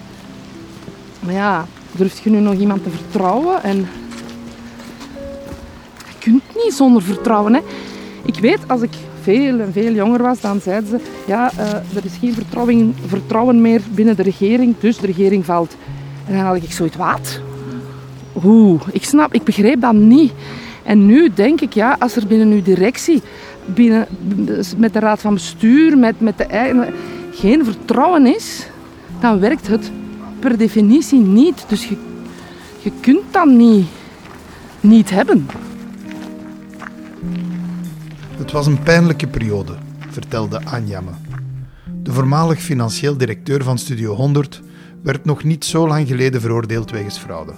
Maar 1.21 1.35
ja, 1.35 1.67
durf 1.93 2.25
je 2.25 2.31
nu 2.31 2.39
nog 2.39 2.55
iemand 2.55 2.83
te 2.83 2.91
vertrouwen? 2.91 3.62
En 3.62 3.77
je 6.09 6.15
kunt 6.19 6.43
niet 6.65 6.73
zonder 6.75 7.03
vertrouwen. 7.03 7.55
Hè. 7.55 7.61
Ik 8.25 8.39
weet, 8.39 8.59
als 8.67 8.83
ik 8.83 8.93
veel 9.23 9.61
en 9.61 9.73
veel 9.73 9.93
jonger 9.93 10.23
was, 10.23 10.41
dan 10.41 10.61
zeiden 10.61 10.89
ze, 10.89 11.00
ja, 11.27 11.50
eh, 11.57 11.73
er 11.73 12.05
is 12.05 12.17
geen 12.21 12.35
vertrouwen, 12.35 12.95
vertrouwen 13.07 13.61
meer 13.61 13.81
binnen 13.91 14.17
de 14.17 14.23
regering, 14.23 14.75
dus 14.79 14.99
de 14.99 15.07
regering 15.07 15.45
valt. 15.45 15.77
En 16.27 16.35
dan 16.35 16.45
had 16.45 16.57
ik 16.57 16.73
zoiets, 16.73 16.97
wat? 16.97 17.41
Hoe? 18.33 18.79
Ik 18.93 19.05
snap, 19.05 19.35
ik 19.35 19.45
begreep 19.45 19.81
dat 19.81 19.93
niet. 19.93 20.33
En 20.83 21.07
nu 21.07 21.31
denk 21.35 21.61
ik, 21.61 21.73
ja, 21.73 21.97
als 21.99 22.17
er 22.17 22.27
binnen 22.27 22.50
uw 22.50 22.62
directie, 22.62 23.23
binnen, 23.65 24.07
met 24.77 24.93
de 24.93 24.99
raad 24.99 25.21
van 25.21 25.35
bestuur, 25.35 25.99
met, 25.99 26.21
met 26.21 26.39
de 26.39 26.89
geen 27.31 27.65
vertrouwen 27.65 28.27
is, 28.27 28.67
dan 29.21 29.41
werkt 29.41 29.67
het 29.67 29.91
per 30.40 30.59
definitie 30.59 31.20
niet. 31.20 31.64
Dus 31.68 31.88
je, 31.88 31.97
je 32.78 32.92
kunt 33.00 33.23
dat 33.30 33.47
niet, 33.47 33.87
niet 34.80 35.11
hebben. 35.11 35.47
Het 38.37 38.52
was 38.52 38.66
een 38.66 38.82
pijnlijke 38.82 39.26
periode, 39.26 39.75
vertelde 40.11 40.61
Anja 40.64 41.00
me. 41.00 41.11
De 42.02 42.12
voormalig 42.12 42.61
financieel 42.61 43.16
directeur 43.16 43.62
van 43.62 43.78
Studio 43.78 44.14
100 44.14 44.61
werd 45.02 45.25
nog 45.25 45.44
niet 45.44 45.64
zo 45.64 45.88
lang 45.88 46.09
geleden 46.09 46.40
veroordeeld 46.40 46.90
wegens 46.90 47.18
fraude. 47.18 47.52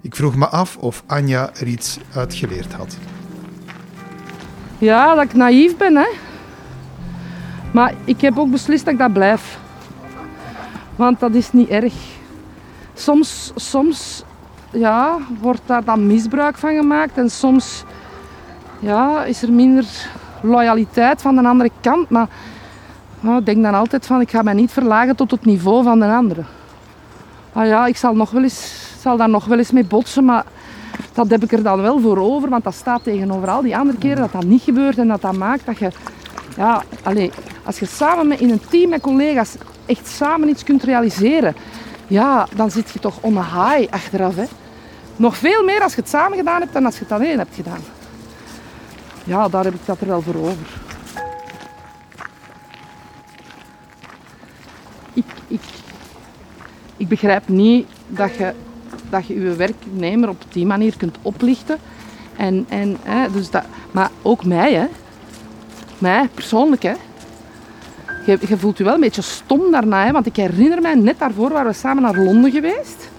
Ik 0.00 0.16
vroeg 0.16 0.36
me 0.36 0.48
af 0.48 0.76
of 0.76 1.02
Anja 1.06 1.50
er 1.54 1.66
iets 1.66 1.98
uit 2.14 2.34
geleerd 2.34 2.72
had. 2.72 2.96
Ja, 4.78 5.14
dat 5.14 5.24
ik 5.24 5.34
naïef 5.34 5.76
ben, 5.76 5.96
hè. 5.96 6.08
Maar 7.72 7.94
ik 8.04 8.20
heb 8.20 8.38
ook 8.38 8.50
beslist 8.50 8.84
dat 8.84 8.92
ik 8.92 8.98
dat 9.00 9.12
blijf. 9.12 9.58
Want 11.00 11.20
dat 11.20 11.34
is 11.34 11.52
niet 11.52 11.68
erg. 11.68 11.94
Soms, 12.94 13.52
soms 13.54 14.24
ja, 14.70 15.16
wordt 15.40 15.60
daar 15.66 15.84
dan 15.84 16.06
misbruik 16.06 16.58
van 16.58 16.74
gemaakt 16.74 17.18
en 17.18 17.30
soms 17.30 17.84
ja, 18.78 19.24
is 19.24 19.42
er 19.42 19.52
minder 19.52 19.86
loyaliteit 20.42 21.22
van 21.22 21.36
de 21.36 21.48
andere 21.48 21.70
kant. 21.80 22.10
Maar 22.10 22.28
nou, 23.20 23.38
ik 23.38 23.46
denk 23.46 23.62
dan 23.62 23.74
altijd 23.74 24.06
van, 24.06 24.20
ik 24.20 24.30
ga 24.30 24.42
mij 24.42 24.52
niet 24.52 24.70
verlagen 24.70 25.16
tot 25.16 25.30
het 25.30 25.44
niveau 25.44 25.82
van 25.82 25.98
de 25.98 26.06
andere. 26.06 26.42
Ah 27.52 27.66
ja, 27.66 27.86
ik 27.86 27.96
zal, 27.96 28.14
nog 28.14 28.30
wel 28.30 28.42
eens, 28.42 28.92
zal 29.00 29.16
daar 29.16 29.28
nog 29.28 29.44
wel 29.44 29.58
eens 29.58 29.70
mee 29.70 29.84
botsen, 29.84 30.24
maar 30.24 30.44
dat 31.12 31.30
heb 31.30 31.42
ik 31.42 31.52
er 31.52 31.62
dan 31.62 31.80
wel 31.82 32.00
voor 32.00 32.18
over. 32.18 32.48
Want 32.48 32.64
dat 32.64 32.74
staat 32.74 33.04
tegenover 33.04 33.48
al 33.48 33.62
die 33.62 33.76
andere 33.76 33.98
keren 33.98 34.16
dat 34.16 34.32
dat 34.32 34.44
niet 34.44 34.62
gebeurt 34.62 34.98
en 34.98 35.08
dat 35.08 35.20
dat 35.20 35.36
maakt 35.36 35.66
dat 35.66 35.78
je... 35.78 35.90
Ja, 36.56 36.82
allez, 37.02 37.30
als 37.64 37.78
je 37.78 37.86
samen 37.86 38.28
met, 38.28 38.40
in 38.40 38.50
een 38.50 38.60
team 38.68 38.90
met 38.90 39.00
collega's 39.00 39.56
echt 39.90 40.08
samen 40.08 40.48
iets 40.48 40.64
kunt 40.64 40.82
realiseren, 40.82 41.54
ja, 42.06 42.46
dan 42.54 42.70
zit 42.70 42.90
je 42.90 42.98
toch 42.98 43.18
on 43.20 43.38
a 43.38 43.42
high 43.42 43.92
achteraf. 43.92 44.36
Hè. 44.36 44.44
Nog 45.16 45.36
veel 45.36 45.64
meer 45.64 45.82
als 45.82 45.94
je 45.94 46.00
het 46.00 46.10
samen 46.10 46.38
gedaan 46.38 46.60
hebt 46.60 46.72
dan 46.72 46.84
als 46.84 46.94
je 46.94 47.02
het 47.02 47.12
alleen 47.12 47.38
hebt 47.38 47.54
gedaan. 47.54 47.80
Ja, 49.24 49.48
daar 49.48 49.64
heb 49.64 49.74
ik 49.74 49.86
dat 49.86 50.00
er 50.00 50.06
wel 50.06 50.22
voor 50.22 50.34
over. 50.34 50.80
Ik, 55.12 55.24
ik, 55.48 55.60
ik 56.96 57.08
begrijp 57.08 57.48
niet 57.48 57.86
dat 58.06 58.34
je, 58.34 58.54
dat 59.10 59.26
je 59.26 59.40
je 59.40 59.54
werknemer 59.54 60.28
op 60.28 60.42
die 60.48 60.66
manier 60.66 60.96
kunt 60.96 61.16
oplichten. 61.22 61.78
En, 62.36 62.66
en, 62.68 62.96
hè, 63.02 63.30
dus 63.30 63.50
dat, 63.50 63.64
maar 63.90 64.10
ook 64.22 64.44
mij, 64.44 64.74
hè. 64.74 64.86
Mij, 65.98 66.28
persoonlijk, 66.34 66.82
hè. 66.82 66.94
Je, 68.30 68.38
je 68.48 68.58
voelt 68.58 68.78
je 68.78 68.84
wel 68.84 68.94
een 68.94 69.00
beetje 69.00 69.22
stom 69.22 69.70
daarna, 69.70 70.04
hè, 70.04 70.12
want 70.12 70.26
ik 70.26 70.36
herinner 70.36 70.82
mij, 70.82 70.94
net 70.94 71.18
daarvoor 71.18 71.50
waren 71.50 71.70
we 71.70 71.76
samen 71.76 72.02
naar 72.02 72.16
Londen 72.16 72.50
geweest. 72.50 73.10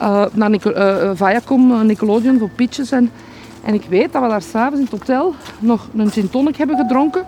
Uh, 0.00 0.24
naar 0.32 0.50
uh, 0.50 1.10
Viacom, 1.14 1.86
Nickelodeon 1.86 2.38
voor 2.38 2.50
pitches. 2.50 2.90
En, 2.90 3.10
en 3.62 3.74
ik 3.74 3.84
weet 3.88 4.12
dat 4.12 4.22
we 4.22 4.28
daar 4.28 4.42
s'avonds 4.42 4.78
in 4.78 4.82
het 4.90 5.00
hotel 5.00 5.34
nog 5.58 5.88
een 5.96 6.10
gin 6.10 6.30
tonic 6.30 6.56
hebben 6.56 6.76
gedronken. 6.76 7.26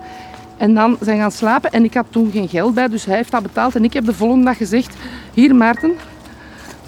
En 0.57 0.75
dan 0.75 0.97
zijn 1.01 1.19
gaan 1.19 1.31
slapen. 1.31 1.73
En 1.73 1.85
ik 1.85 1.95
had 1.95 2.07
toen 2.11 2.31
geen 2.31 2.49
geld 2.49 2.75
bij, 2.75 2.89
dus 2.89 3.05
hij 3.05 3.17
heeft 3.17 3.31
dat 3.31 3.43
betaald. 3.43 3.75
En 3.75 3.85
ik 3.85 3.93
heb 3.93 4.05
de 4.05 4.15
volgende 4.15 4.45
dag 4.45 4.57
gezegd... 4.57 4.97
Hier, 5.35 5.55
Maarten, 5.55 5.93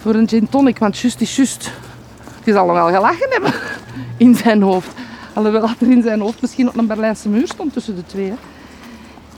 voor 0.00 0.14
een 0.14 0.28
gin 0.28 0.48
tonic. 0.48 0.78
Want 0.78 0.98
just 0.98 1.20
is 1.20 1.36
just. 1.36 1.72
Je 2.44 2.52
zal 2.52 2.66
nog 2.66 2.74
wel 2.74 2.86
gelachen 2.86 3.28
hebben 3.30 3.52
in 4.26 4.34
zijn 4.34 4.62
hoofd. 4.62 4.90
Alhoewel 5.32 5.60
dat 5.60 5.76
er 5.80 5.90
in 5.90 6.02
zijn 6.02 6.20
hoofd 6.20 6.40
misschien 6.40 6.68
op 6.68 6.76
een 6.76 6.86
Berlijnse 6.86 7.28
muur 7.28 7.46
stond 7.46 7.72
tussen 7.72 7.96
de 7.96 8.06
twee. 8.06 8.26
Hè. 8.26 8.34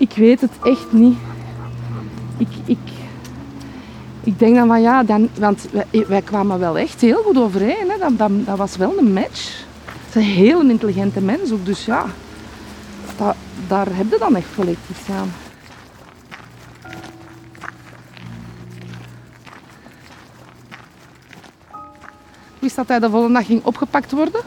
Ik 0.00 0.12
weet 0.14 0.40
het 0.40 0.50
echt 0.62 0.92
niet. 0.92 1.18
Ik, 2.36 2.48
ik, 2.64 2.78
ik 4.24 4.38
denk 4.38 4.54
dan 4.54 4.66
van 4.66 4.80
ja, 4.80 5.02
dan, 5.02 5.28
want 5.38 5.68
wij, 6.08 6.22
kwamen 6.22 6.58
wel 6.58 6.78
echt 6.78 7.00
heel 7.00 7.22
goed 7.22 7.38
overeen. 7.38 7.90
Hè. 7.90 7.98
Dat, 7.98 8.18
dat, 8.18 8.30
dat 8.46 8.56
was 8.56 8.76
wel 8.76 8.98
een 8.98 9.12
match. 9.12 9.64
Het 9.84 10.08
is 10.08 10.14
een 10.14 10.30
heel 10.30 10.60
intelligente 10.60 11.20
mens 11.20 11.52
ook, 11.52 11.66
dus 11.66 11.84
ja, 11.84 12.04
dat, 13.16 13.36
daar 13.68 13.86
heb 13.90 14.10
je 14.10 14.16
dan 14.18 14.36
echt 14.36 14.46
volledig 14.46 15.10
aan. 15.10 15.32
Ik 22.54 22.66
wist 22.66 22.76
dat 22.76 22.88
hij 22.88 22.98
de 22.98 23.10
volgende 23.10 23.38
dag 23.38 23.46
ging 23.46 23.64
opgepakt 23.64 24.12
worden. 24.12 24.40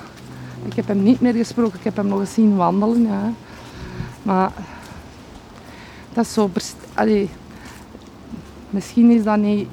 Ik 0.66 0.74
heb 0.74 0.88
hem 0.88 1.04
niet 1.04 1.22
meer 1.22 1.34
gesproken, 1.34 1.78
ik 1.78 1.84
heb 1.84 1.96
hem 1.96 2.08
nog 2.08 2.20
eens 2.20 2.34
zien 2.34 2.56
wandelen. 2.56 3.02
Ja. 3.02 3.34
Maar 4.24 4.52
dat 6.14 6.26
is 6.26 6.34
zo... 6.34 6.50
Misschien 8.70 9.12
is 9.12 9.24
dat 9.24 9.38
niet, 9.38 9.68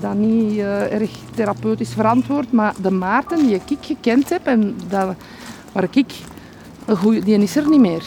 dat 0.00 0.14
niet 0.14 0.52
uh, 0.52 0.92
erg 0.92 1.10
therapeutisch 1.34 1.92
verantwoord, 1.92 2.52
maar 2.52 2.74
de 2.82 2.90
Maarten 2.90 3.38
die 3.38 3.54
ik 3.54 3.78
gekend 3.80 4.28
heb 4.28 4.46
en 4.46 4.76
dat, 4.88 5.14
waar 5.72 5.88
ik 5.90 6.14
een 6.86 6.96
goeie, 6.96 7.20
die 7.20 7.38
is 7.38 7.56
er 7.56 7.68
niet 7.68 7.80
meer. 7.80 8.04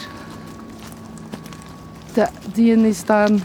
De, 2.14 2.26
die 2.52 2.88
is 2.88 3.04
dan 3.04 3.40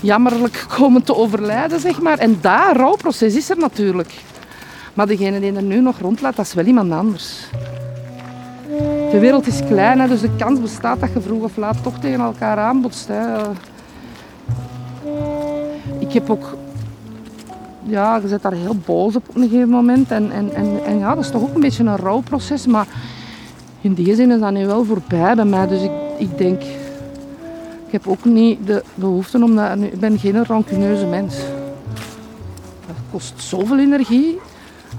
jammerlijk 0.00 0.64
komen 0.68 1.02
te 1.02 1.14
overlijden, 1.14 1.80
zeg 1.80 2.00
maar. 2.00 2.18
En 2.18 2.38
dat 2.40 2.76
rouwproces 2.76 3.34
is 3.34 3.50
er 3.50 3.58
natuurlijk. 3.58 4.14
Maar 4.94 5.06
degene 5.06 5.40
die 5.40 5.52
er 5.52 5.62
nu 5.62 5.80
nog 5.80 5.98
rondlaat, 5.98 6.36
dat 6.36 6.46
is 6.46 6.54
wel 6.54 6.64
iemand 6.64 6.92
anders. 6.92 7.48
De 9.10 9.18
wereld 9.18 9.46
is 9.46 9.64
klein, 9.66 10.00
hè, 10.00 10.08
dus 10.08 10.20
de 10.20 10.36
kans 10.36 10.60
bestaat 10.60 11.00
dat 11.00 11.12
je 11.12 11.20
vroeg 11.20 11.42
of 11.42 11.56
laat 11.56 11.82
toch 11.82 11.98
tegen 11.98 12.20
elkaar 12.20 12.58
aanbotst. 12.58 13.08
Hè. 13.08 13.38
Ik 15.98 16.12
heb 16.12 16.30
ook... 16.30 16.56
Ja, 17.82 18.16
je 18.16 18.28
zit 18.28 18.42
daar 18.42 18.52
heel 18.52 18.76
boos 18.84 19.16
op 19.16 19.28
op 19.28 19.36
een 19.36 19.48
gegeven 19.48 19.68
moment. 19.68 20.10
En, 20.10 20.30
en, 20.32 20.54
en, 20.54 20.84
en 20.84 20.98
ja, 20.98 21.14
dat 21.14 21.24
is 21.24 21.30
toch 21.30 21.42
ook 21.42 21.54
een 21.54 21.60
beetje 21.60 21.84
een 21.84 21.96
rouwproces. 21.96 22.66
Maar 22.66 22.86
in 23.80 23.94
die 23.94 24.14
zin 24.14 24.30
is 24.30 24.40
dat 24.40 24.52
nu 24.52 24.66
wel 24.66 24.84
voorbij 24.84 25.34
bij 25.34 25.44
mij. 25.44 25.66
Dus 25.66 25.82
ik, 25.82 25.90
ik 26.18 26.38
denk... 26.38 26.62
Ik 27.86 27.92
heb 27.92 28.06
ook 28.06 28.24
niet 28.24 28.66
de 28.66 28.82
behoefte 28.94 29.42
om 29.42 29.56
dat... 29.56 29.78
Ik 29.78 30.00
ben 30.00 30.18
geen 30.18 30.44
rancuneuze 30.44 31.06
mens. 31.06 31.36
Dat 32.86 32.96
kost 33.10 33.42
zoveel 33.42 33.78
energie, 33.78 34.38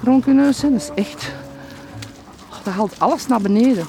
rancuneus 0.04 0.58
zijn. 0.58 0.72
Dat 0.72 0.82
is 0.82 1.04
echt... 1.04 1.32
Dat 2.64 2.74
haalt 2.74 2.96
alles 2.98 3.28
naar 3.28 3.42
beneden. 3.42 3.86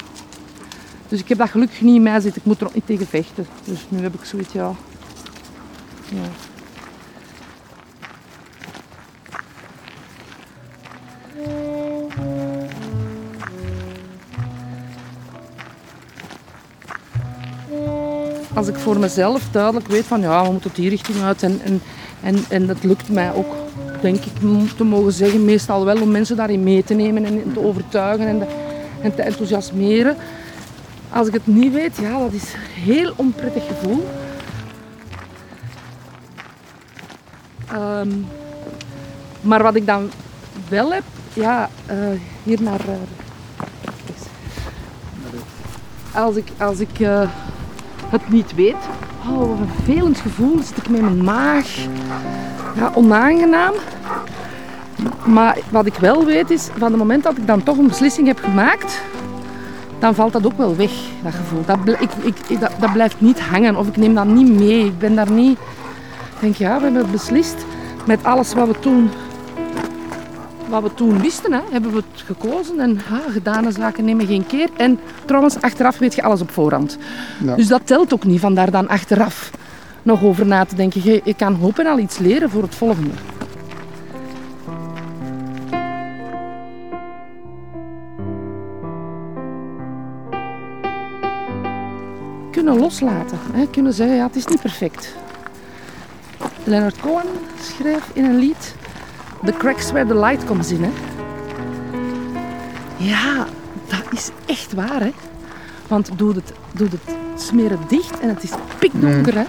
Dus 1.08 1.20
ik 1.20 1.28
heb 1.28 1.38
dat 1.38 1.50
gelukkig 1.50 1.80
niet 1.80 1.94
in 1.94 2.02
mij 2.02 2.20
zitten. 2.20 2.40
Ik 2.40 2.46
moet 2.46 2.60
er 2.60 2.66
ook 2.66 2.74
niet 2.74 2.86
tegen 2.86 3.06
vechten. 3.06 3.46
Dus 3.64 3.86
nu 3.88 4.02
heb 4.02 4.14
ik 4.14 4.24
zoiets, 4.24 4.52
ja... 4.52 4.74
ja. 6.08 6.28
als 18.58 18.68
ik 18.68 18.76
voor 18.76 18.98
mezelf 18.98 19.42
duidelijk 19.50 19.86
weet 19.86 20.04
van 20.04 20.20
ja, 20.20 20.44
we 20.44 20.52
moeten 20.52 20.70
die 20.74 20.88
richting 20.88 21.22
uit 21.22 21.42
en, 21.42 21.60
en, 21.64 21.80
en, 22.22 22.36
en 22.48 22.66
dat 22.66 22.84
lukt 22.84 23.08
mij 23.08 23.32
ook, 23.34 23.54
denk 24.00 24.16
ik, 24.16 24.32
te 24.76 24.84
mogen 24.84 25.12
zeggen, 25.12 25.44
meestal 25.44 25.84
wel 25.84 26.00
om 26.00 26.10
mensen 26.10 26.36
daarin 26.36 26.62
mee 26.62 26.84
te 26.84 26.94
nemen 26.94 27.24
en 27.24 27.52
te 27.52 27.60
overtuigen 27.60 28.26
en, 28.26 28.46
en 29.02 29.14
te 29.14 29.22
enthousiasmeren. 29.22 30.16
Als 31.12 31.26
ik 31.26 31.32
het 31.32 31.46
niet 31.46 31.72
weet, 31.72 31.96
ja, 31.96 32.18
dat 32.18 32.32
is 32.32 32.52
een 32.52 32.82
heel 32.82 33.12
onprettig 33.16 33.66
gevoel. 33.66 34.06
Um, 37.72 38.26
maar 39.40 39.62
wat 39.62 39.74
ik 39.74 39.86
dan 39.86 40.10
wel 40.68 40.92
heb, 40.92 41.02
ja, 41.32 41.68
uh, 41.90 41.96
hier 42.42 42.62
naar. 42.62 42.80
Uh, 42.88 42.94
als 46.24 46.36
ik, 46.36 46.48
als 46.58 46.78
ik 46.78 46.98
uh, 46.98 47.30
het 48.08 48.28
niet 48.28 48.54
weet, 48.54 48.76
oh, 49.28 49.38
wat 49.38 49.58
een 49.58 49.70
vervelend 49.74 50.18
gevoel, 50.18 50.58
zit 50.62 50.76
ik 50.76 50.88
met 50.88 51.00
mijn 51.00 51.24
maag. 51.24 51.76
Ja, 52.76 52.92
onaangenaam. 52.94 53.74
Maar 55.24 55.58
wat 55.70 55.86
ik 55.86 55.94
wel 55.94 56.24
weet 56.24 56.50
is, 56.50 56.68
van 56.76 56.90
het 56.90 56.96
moment 56.96 57.22
dat 57.22 57.36
ik 57.36 57.46
dan 57.46 57.62
toch 57.62 57.78
een 57.78 57.88
beslissing 57.88 58.26
heb 58.26 58.38
gemaakt, 58.38 59.00
dan 59.98 60.14
valt 60.14 60.32
dat 60.32 60.46
ook 60.46 60.56
wel 60.56 60.76
weg, 60.76 60.92
dat 61.22 61.34
gevoel. 61.34 61.64
Dat, 61.64 61.78
ik, 62.00 62.10
ik, 62.48 62.60
dat, 62.60 62.72
dat, 62.80 62.92
blijft 62.92 63.20
niet 63.20 63.40
hangen 63.40 63.76
of 63.76 63.86
ik 63.86 63.96
neem 63.96 64.14
dat 64.14 64.26
niet 64.26 64.58
mee. 64.58 64.84
Ik 64.84 64.98
ben 64.98 65.14
daar 65.14 65.30
niet... 65.30 65.58
Ik 66.34 66.40
denk, 66.40 66.54
ja, 66.54 66.76
we 66.76 66.82
hebben 66.82 67.10
beslist 67.10 67.64
met 68.06 68.24
alles 68.24 68.54
wat 68.54 68.66
we 68.66 68.78
toen, 68.80 69.10
wat 70.68 70.82
we 70.82 70.94
toen 70.94 71.20
wisten, 71.20 71.52
hè, 71.52 71.60
hebben 71.70 71.90
we 71.90 71.96
het 71.96 72.22
gekozen. 72.24 72.80
En 72.80 73.00
ah, 73.10 73.32
gedane 73.32 73.72
zaken 73.72 74.04
nemen 74.04 74.26
geen 74.26 74.46
keer. 74.46 74.68
En 74.76 74.98
trouwens, 75.24 75.60
achteraf 75.60 75.98
weet 75.98 76.14
je 76.14 76.22
alles 76.22 76.40
op 76.40 76.50
voorhand. 76.50 76.98
Ja. 77.44 77.54
Dus 77.54 77.66
dat 77.66 77.80
telt 77.84 78.12
ook 78.14 78.24
niet, 78.24 78.40
van 78.40 78.54
daar 78.54 78.70
dan 78.70 78.88
achteraf 78.88 79.50
nog 80.02 80.22
over 80.22 80.46
na 80.46 80.64
te 80.64 80.74
denken. 80.74 81.00
Je, 81.04 81.20
je 81.24 81.34
kan 81.34 81.54
hopen 81.54 81.86
al 81.86 81.98
iets 81.98 82.18
leren 82.18 82.50
voor 82.50 82.62
het 82.62 82.74
volgende. 82.74 83.10
Kunnen 92.68 92.86
loslaten. 92.86 93.38
Hè? 93.52 93.66
Kunnen 93.66 93.92
zeggen, 93.92 94.16
ja, 94.16 94.26
het 94.26 94.36
is 94.36 94.46
niet 94.46 94.60
perfect. 94.60 95.14
Leonard 96.64 97.00
Cohen 97.00 97.26
schreef 97.60 98.10
in 98.12 98.24
een 98.24 98.38
lied... 98.38 98.74
The 99.44 99.52
cracks 99.52 99.90
where 99.90 100.08
the 100.08 100.18
light 100.18 100.44
comes 100.44 100.70
in. 100.70 100.82
Hè? 100.82 100.90
Ja, 102.96 103.46
dat 103.86 104.02
is 104.10 104.30
echt 104.46 104.74
waar. 104.74 105.00
Hè? 105.00 105.12
Want 105.86 106.10
doe 106.16 106.34
het, 106.34 106.52
doe 106.72 106.88
het 106.88 107.16
smeren 107.40 107.78
dicht 107.88 108.20
en 108.20 108.28
het 108.28 108.42
is 108.42 108.50
pikdonker. 108.78 109.34
Hè? 109.34 109.44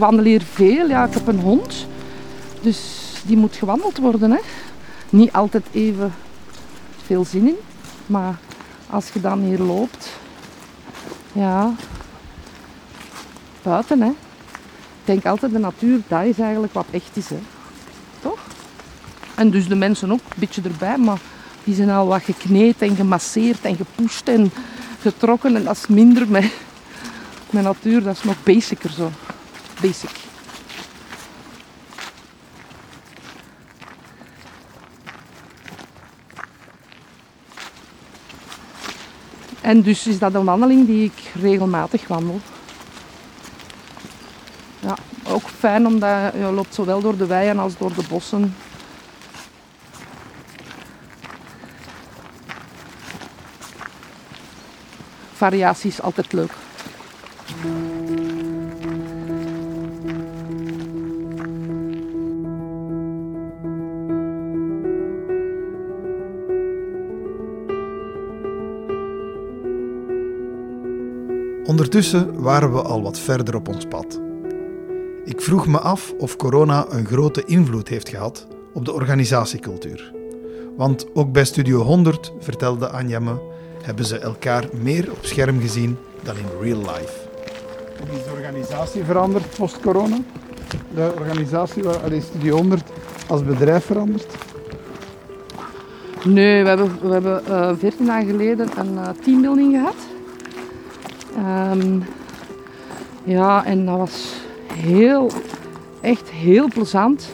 Wandel 0.00 0.24
hier 0.24 0.42
veel. 0.42 0.88
Ja, 0.88 1.04
ik 1.04 1.14
heb 1.14 1.26
een 1.26 1.40
hond. 1.40 1.86
Dus 2.60 2.78
die 3.22 3.36
moet 3.36 3.56
gewandeld 3.56 3.98
worden. 3.98 4.30
Hè. 4.30 4.38
Niet 5.10 5.32
altijd 5.32 5.64
even 5.72 6.12
veel 7.04 7.24
zin 7.24 7.46
in. 7.46 7.56
Maar 8.06 8.38
als 8.90 9.08
je 9.12 9.20
dan 9.20 9.40
hier 9.40 9.58
loopt... 9.58 10.08
Ja... 11.32 11.74
Buiten, 13.62 14.00
hè. 14.00 14.08
Ik 14.08 15.04
denk 15.04 15.26
altijd 15.26 15.52
de 15.52 15.58
natuur, 15.58 16.00
dat 16.08 16.24
is 16.24 16.38
eigenlijk 16.38 16.72
wat 16.72 16.86
echt 16.90 17.16
is, 17.16 17.28
hè. 17.28 17.38
Toch? 18.20 18.38
En 19.34 19.50
dus 19.50 19.68
de 19.68 19.74
mensen 19.74 20.12
ook, 20.12 20.20
een 20.20 20.36
beetje 20.36 20.62
erbij. 20.62 20.98
Maar 20.98 21.20
die 21.64 21.74
zijn 21.74 21.90
al 21.90 22.06
wat 22.06 22.22
gekneed 22.22 22.82
en 22.82 22.96
gemasseerd 22.96 23.64
en 23.64 23.76
gepusht 23.76 24.28
en 24.28 24.52
getrokken. 25.00 25.56
En 25.56 25.64
dat 25.64 25.76
is 25.76 25.86
minder 25.86 26.28
met 26.28 26.52
met 27.52 27.62
natuur, 27.62 28.02
dat 28.02 28.16
is 28.16 28.22
nog 28.22 28.42
basicer 28.42 28.90
zo. 28.90 29.10
Basic. 29.80 30.10
En 39.60 39.82
dus 39.82 40.06
is 40.06 40.18
dat 40.18 40.34
een 40.34 40.44
wandeling 40.44 40.86
die 40.86 41.04
ik 41.04 41.32
regelmatig 41.40 42.06
wandel. 42.08 42.40
Ja, 44.80 44.96
ook 45.24 45.48
fijn 45.58 45.86
omdat 45.86 46.32
je 46.32 46.50
loopt 46.54 46.74
zowel 46.74 47.00
door 47.00 47.16
de 47.16 47.26
weien 47.26 47.58
als 47.58 47.76
door 47.76 47.94
de 47.94 48.04
bossen. 48.08 48.54
Variatie 55.32 55.90
is 55.90 56.02
altijd 56.02 56.32
leuk. 56.32 56.52
Ondertussen 71.80 72.42
waren 72.42 72.72
we 72.72 72.82
al 72.82 73.02
wat 73.02 73.18
verder 73.18 73.54
op 73.54 73.68
ons 73.68 73.84
pad. 73.84 74.20
Ik 75.24 75.40
vroeg 75.40 75.66
me 75.66 75.78
af 75.78 76.14
of 76.18 76.36
corona 76.36 76.86
een 76.88 77.06
grote 77.06 77.44
invloed 77.44 77.88
heeft 77.88 78.08
gehad 78.08 78.46
op 78.72 78.84
de 78.84 78.92
organisatiecultuur. 78.92 80.12
Want 80.76 81.06
ook 81.14 81.32
bij 81.32 81.44
Studio 81.44 81.82
100, 81.82 82.32
vertelde 82.38 82.88
Anja 82.88 83.18
me, 83.18 83.34
hebben 83.82 84.04
ze 84.04 84.18
elkaar 84.18 84.68
meer 84.82 85.10
op 85.10 85.18
scherm 85.20 85.60
gezien 85.60 85.96
dan 86.22 86.36
in 86.36 86.44
real 86.60 86.78
life. 86.78 87.12
Hoe 88.00 88.18
is 88.18 88.24
de 88.24 88.30
organisatie 88.30 89.04
veranderd 89.04 89.56
post-corona? 89.56 90.18
De 90.94 91.12
organisatie, 91.18 91.88
allee, 91.88 92.20
Studio 92.20 92.56
100 92.56 92.82
als 93.28 93.44
bedrijf 93.44 93.84
veranderd? 93.84 94.26
Nee, 96.24 96.62
we 96.62 96.68
hebben, 96.68 96.98
we 97.02 97.12
hebben 97.12 97.42
uh, 97.48 97.70
14 97.78 98.06
jaar 98.06 98.24
geleden 98.24 98.68
een 98.78 98.94
uh, 98.94 99.08
teambuilding 99.22 99.72
gehad. 99.74 100.09
Um, 101.40 102.04
ja, 103.24 103.64
en 103.64 103.86
dat 103.86 103.96
was 103.96 104.34
heel, 104.72 105.30
echt 106.00 106.28
heel 106.28 106.68
plezant. 106.68 107.28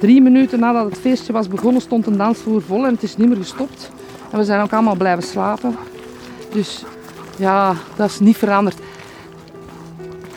Drie 0.00 0.22
minuten 0.22 0.60
nadat 0.60 0.84
het 0.84 0.98
feestje 0.98 1.32
was 1.32 1.48
begonnen 1.48 1.82
stond 1.82 2.06
een 2.06 2.16
dansvloer 2.16 2.62
vol 2.62 2.86
en 2.86 2.92
het 2.92 3.02
is 3.02 3.16
niet 3.16 3.28
meer 3.28 3.36
gestopt. 3.36 3.90
En 4.30 4.38
we 4.38 4.44
zijn 4.44 4.62
ook 4.62 4.72
allemaal 4.72 4.96
blijven 4.96 5.22
slapen. 5.22 5.76
Dus 6.52 6.84
ja, 7.36 7.74
dat 7.96 8.10
is 8.10 8.20
niet 8.20 8.36
veranderd. 8.36 8.76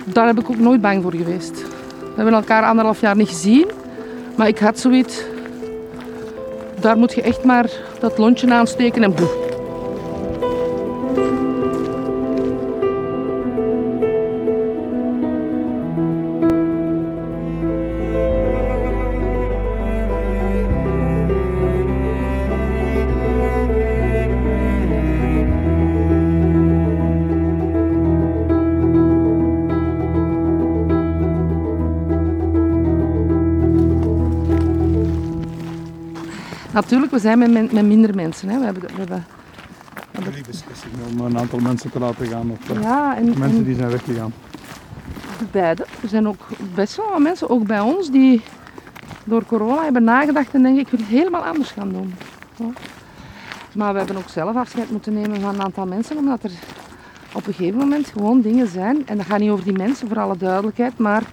Daar 0.06 0.25
heb 0.25 0.39
ik 0.39 0.49
ook 0.49 0.60
nooit 0.60 0.82
bang 0.82 1.03
voor 1.03 1.13
geweest. 1.13 1.62
We 1.99 2.15
hebben 2.15 2.34
elkaar 2.34 2.63
anderhalf 2.63 3.01
jaar 3.01 3.15
niet 3.15 3.29
gezien. 3.29 3.67
Maar 4.38 4.47
ik 4.47 4.60
had 4.60 4.79
zoiets... 4.79 5.23
Daar 6.79 6.97
moet 6.97 7.13
je 7.13 7.21
echt 7.21 7.43
maar 7.43 7.71
dat 7.99 8.17
lontje 8.17 8.53
aansteken 8.53 9.03
en 9.03 9.15
boe. 9.15 9.42
Natuurlijk, 36.74 37.12
we 37.12 37.20
zijn 37.20 37.40
met, 37.40 37.72
met 37.72 37.86
minder 37.86 38.16
mensen. 38.16 38.50
Hè. 38.50 38.60
We 38.60 38.66
hebben, 38.66 38.84
we 38.84 38.94
hebben, 38.98 39.26
we 40.12 40.22
hebben... 40.22 40.44
beslissing 40.48 40.94
om 41.12 41.26
een 41.26 41.38
aantal 41.38 41.60
mensen 41.60 41.92
te 41.92 42.00
laten 42.00 42.28
gaan 42.28 42.52
of 42.52 42.70
eh, 42.70 42.82
ja, 42.82 43.16
en, 43.18 43.26
mensen 43.26 43.58
en, 43.58 43.64
die 43.64 43.76
zijn 43.76 43.90
weggegaan? 43.90 44.34
Beide. 45.52 45.86
Er 46.02 46.10
zijn 46.10 46.28
ook 46.28 46.48
best 46.74 46.96
wel 46.96 47.10
wat 47.10 47.20
mensen, 47.20 47.50
ook 47.50 47.68
bij 47.68 47.80
ons, 47.80 48.12
die 48.12 48.42
door 49.24 49.46
corona 49.46 49.84
hebben 49.84 50.04
nagedacht 50.04 50.54
en 50.54 50.62
denken 50.62 50.82
ik 50.82 50.90
wil 50.90 51.00
het 51.00 51.10
helemaal 51.10 51.46
anders 51.46 51.72
gaan 51.72 51.92
doen. 51.92 52.14
Ja. 52.56 52.66
Maar 53.76 53.92
we 53.92 53.98
hebben 53.98 54.18
ook 54.18 54.30
zelf 54.30 54.56
afscheid 54.56 54.92
moeten 54.92 55.14
nemen 55.14 55.42
van 55.42 55.54
een 55.54 55.64
aantal 55.64 55.86
mensen, 55.86 56.18
omdat 56.18 56.44
er 56.44 56.52
op 57.34 57.48
een 57.48 57.54
gegeven 57.54 57.80
moment 57.80 58.08
gewoon 58.08 58.42
dingen 58.42 58.68
zijn. 58.68 59.08
En 59.08 59.18
dat 59.18 59.26
gaat 59.26 59.40
niet 59.40 59.50
over 59.50 59.64
die 59.64 59.78
mensen, 59.78 60.08
voor 60.08 60.20
alle 60.20 60.38
duidelijkheid, 60.38 60.98
maar 60.98 61.24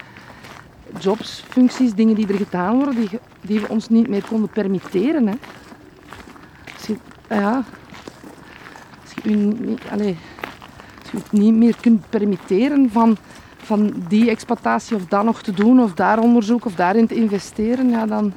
jobs, 0.98 1.44
functies, 1.48 1.94
dingen 1.94 2.14
die 2.14 2.28
er 2.28 2.34
gedaan 2.34 2.76
worden, 2.76 2.94
die, 2.94 3.08
die 3.40 3.60
we 3.60 3.68
ons 3.68 3.88
niet 3.88 4.08
meer 4.08 4.24
konden 4.28 4.50
permitteren. 4.50 5.26
Hè. 5.26 5.34
Als 6.74 6.86
je, 6.86 6.96
ja, 7.28 7.64
als 9.02 9.12
je, 9.22 9.76
allez, 9.90 10.16
het 11.10 11.32
niet 11.32 11.54
meer 11.54 11.76
kunt 11.80 12.08
permitteren 12.08 12.90
van, 12.90 13.16
van 13.56 13.92
die 14.08 14.30
exploitatie 14.30 14.96
of 14.96 15.06
dat 15.06 15.24
nog 15.24 15.42
te 15.42 15.52
doen, 15.52 15.80
of 15.80 15.94
daar 15.94 16.18
onderzoek 16.18 16.64
of 16.64 16.74
daarin 16.74 17.06
te 17.06 17.14
investeren, 17.14 17.88
ja, 17.88 18.06
dan 18.06 18.32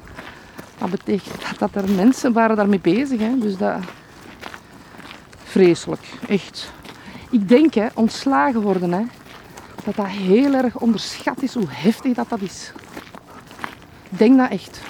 dat 0.78 0.90
betekent 0.90 1.58
dat, 1.58 1.72
dat 1.72 1.84
er 1.84 1.90
mensen 1.90 2.32
waren 2.32 2.56
daarmee 2.56 2.80
bezig. 2.80 3.20
Hè. 3.20 3.38
Dus 3.38 3.56
dat 3.56 3.76
vreselijk, 5.44 6.02
echt. 6.28 6.72
Ik 7.30 7.48
denk, 7.48 7.74
hè, 7.74 7.86
ontslagen 7.94 8.60
worden, 8.60 8.92
hè, 8.92 9.02
dat 9.84 9.96
dat 9.96 10.06
heel 10.06 10.54
erg 10.54 10.78
onderschat 10.78 11.42
is 11.42 11.54
hoe 11.54 11.66
heftig 11.68 12.14
dat, 12.14 12.28
dat 12.28 12.40
is. 12.40 12.72
Ik 14.10 14.18
denk 14.18 14.38
dat 14.38 14.50
echt. 14.50 14.80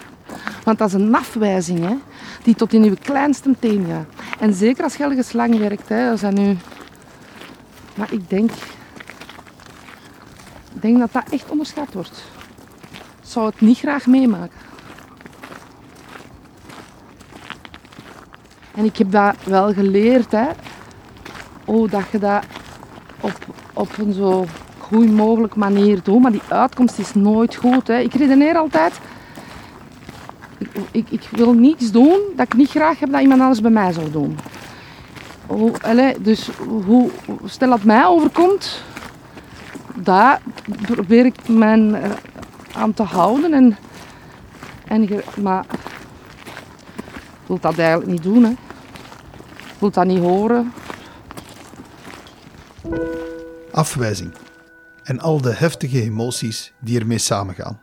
Want 0.64 0.78
dat 0.78 0.88
is 0.88 0.94
een 0.94 1.14
afwijzing 1.14 1.80
hè, 1.80 1.96
die 2.42 2.54
tot 2.54 2.72
in 2.72 2.82
uw 2.82 2.94
kleinste 3.02 3.54
teen 3.58 3.86
gaat. 3.88 4.06
En 4.38 4.54
zeker 4.54 4.84
als 4.84 4.96
je 4.96 5.04
ergens 5.04 5.32
lang 5.32 5.58
werkt. 5.58 5.88
Hè, 5.88 6.10
als 6.10 6.20
nu... 6.20 6.56
Maar 7.94 8.12
ik 8.12 8.30
denk, 8.30 8.50
ik 10.74 10.82
denk 10.82 10.98
dat 10.98 11.12
dat 11.12 11.24
echt 11.30 11.50
onderschat 11.50 11.92
wordt. 11.92 12.24
Ik 12.92 13.30
zou 13.30 13.46
het 13.46 13.60
niet 13.60 13.78
graag 13.78 14.06
meemaken. 14.06 14.58
En 18.74 18.84
ik 18.84 18.96
heb 18.96 19.10
dat 19.10 19.34
wel 19.44 19.72
geleerd. 19.72 20.32
Hè, 20.32 20.46
hoe 21.64 21.88
dat 21.88 22.04
je 22.10 22.18
dat 22.18 22.44
op, 23.20 23.38
op 23.72 23.98
een 23.98 24.12
zo 24.12 24.46
goed 24.84 25.12
mogelijk 25.12 25.54
manier 25.54 26.02
doen. 26.02 26.22
Maar 26.22 26.32
die 26.32 26.42
uitkomst 26.48 26.98
is 26.98 27.14
nooit 27.14 27.54
goed. 27.54 27.86
Hè. 27.86 27.98
Ik 27.98 28.14
redeneer 28.14 28.56
altijd. 28.56 29.00
Ik, 30.58 30.68
ik, 30.90 31.10
ik, 31.10 31.28
wil 31.30 31.52
niets 31.52 31.90
doen 31.90 32.18
dat 32.36 32.46
ik 32.46 32.54
niet 32.54 32.70
graag 32.70 32.98
heb 32.98 33.10
dat 33.10 33.20
iemand 33.20 33.40
anders 33.40 33.60
bij 33.60 33.70
mij 33.70 33.92
zou 33.92 34.10
doen. 34.10 34.38
Allez, 35.80 36.16
dus 36.20 36.50
hoe, 36.86 37.10
stel 37.44 37.68
dat 37.70 37.82
mij 37.82 38.06
overkomt, 38.06 38.82
daar 39.94 40.40
probeer 40.80 41.24
ik 41.24 41.48
mijn 41.48 41.88
uh, 41.88 42.10
aan 42.72 42.94
te 42.94 43.02
houden. 43.02 43.52
En, 43.52 43.76
en, 44.84 45.08
maar 45.42 45.64
ik 47.20 47.46
wil 47.46 47.58
dat 47.60 47.78
eigenlijk 47.78 48.10
niet 48.10 48.22
doen. 48.22 48.44
Hè. 48.44 48.50
Ik 48.50 49.78
wil 49.78 49.90
dat 49.90 50.06
niet 50.06 50.20
horen. 50.20 50.72
Afwijzing 53.72 54.32
en 55.04 55.20
al 55.20 55.40
de 55.40 55.52
heftige 55.54 56.02
emoties 56.02 56.72
die 56.80 57.00
ermee 57.00 57.18
samengaan. 57.18 57.80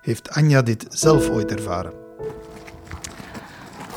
heeft 0.00 0.30
Anja 0.30 0.62
dit 0.62 0.86
zelf 0.88 1.28
ooit 1.28 1.50
ervaren. 1.50 1.92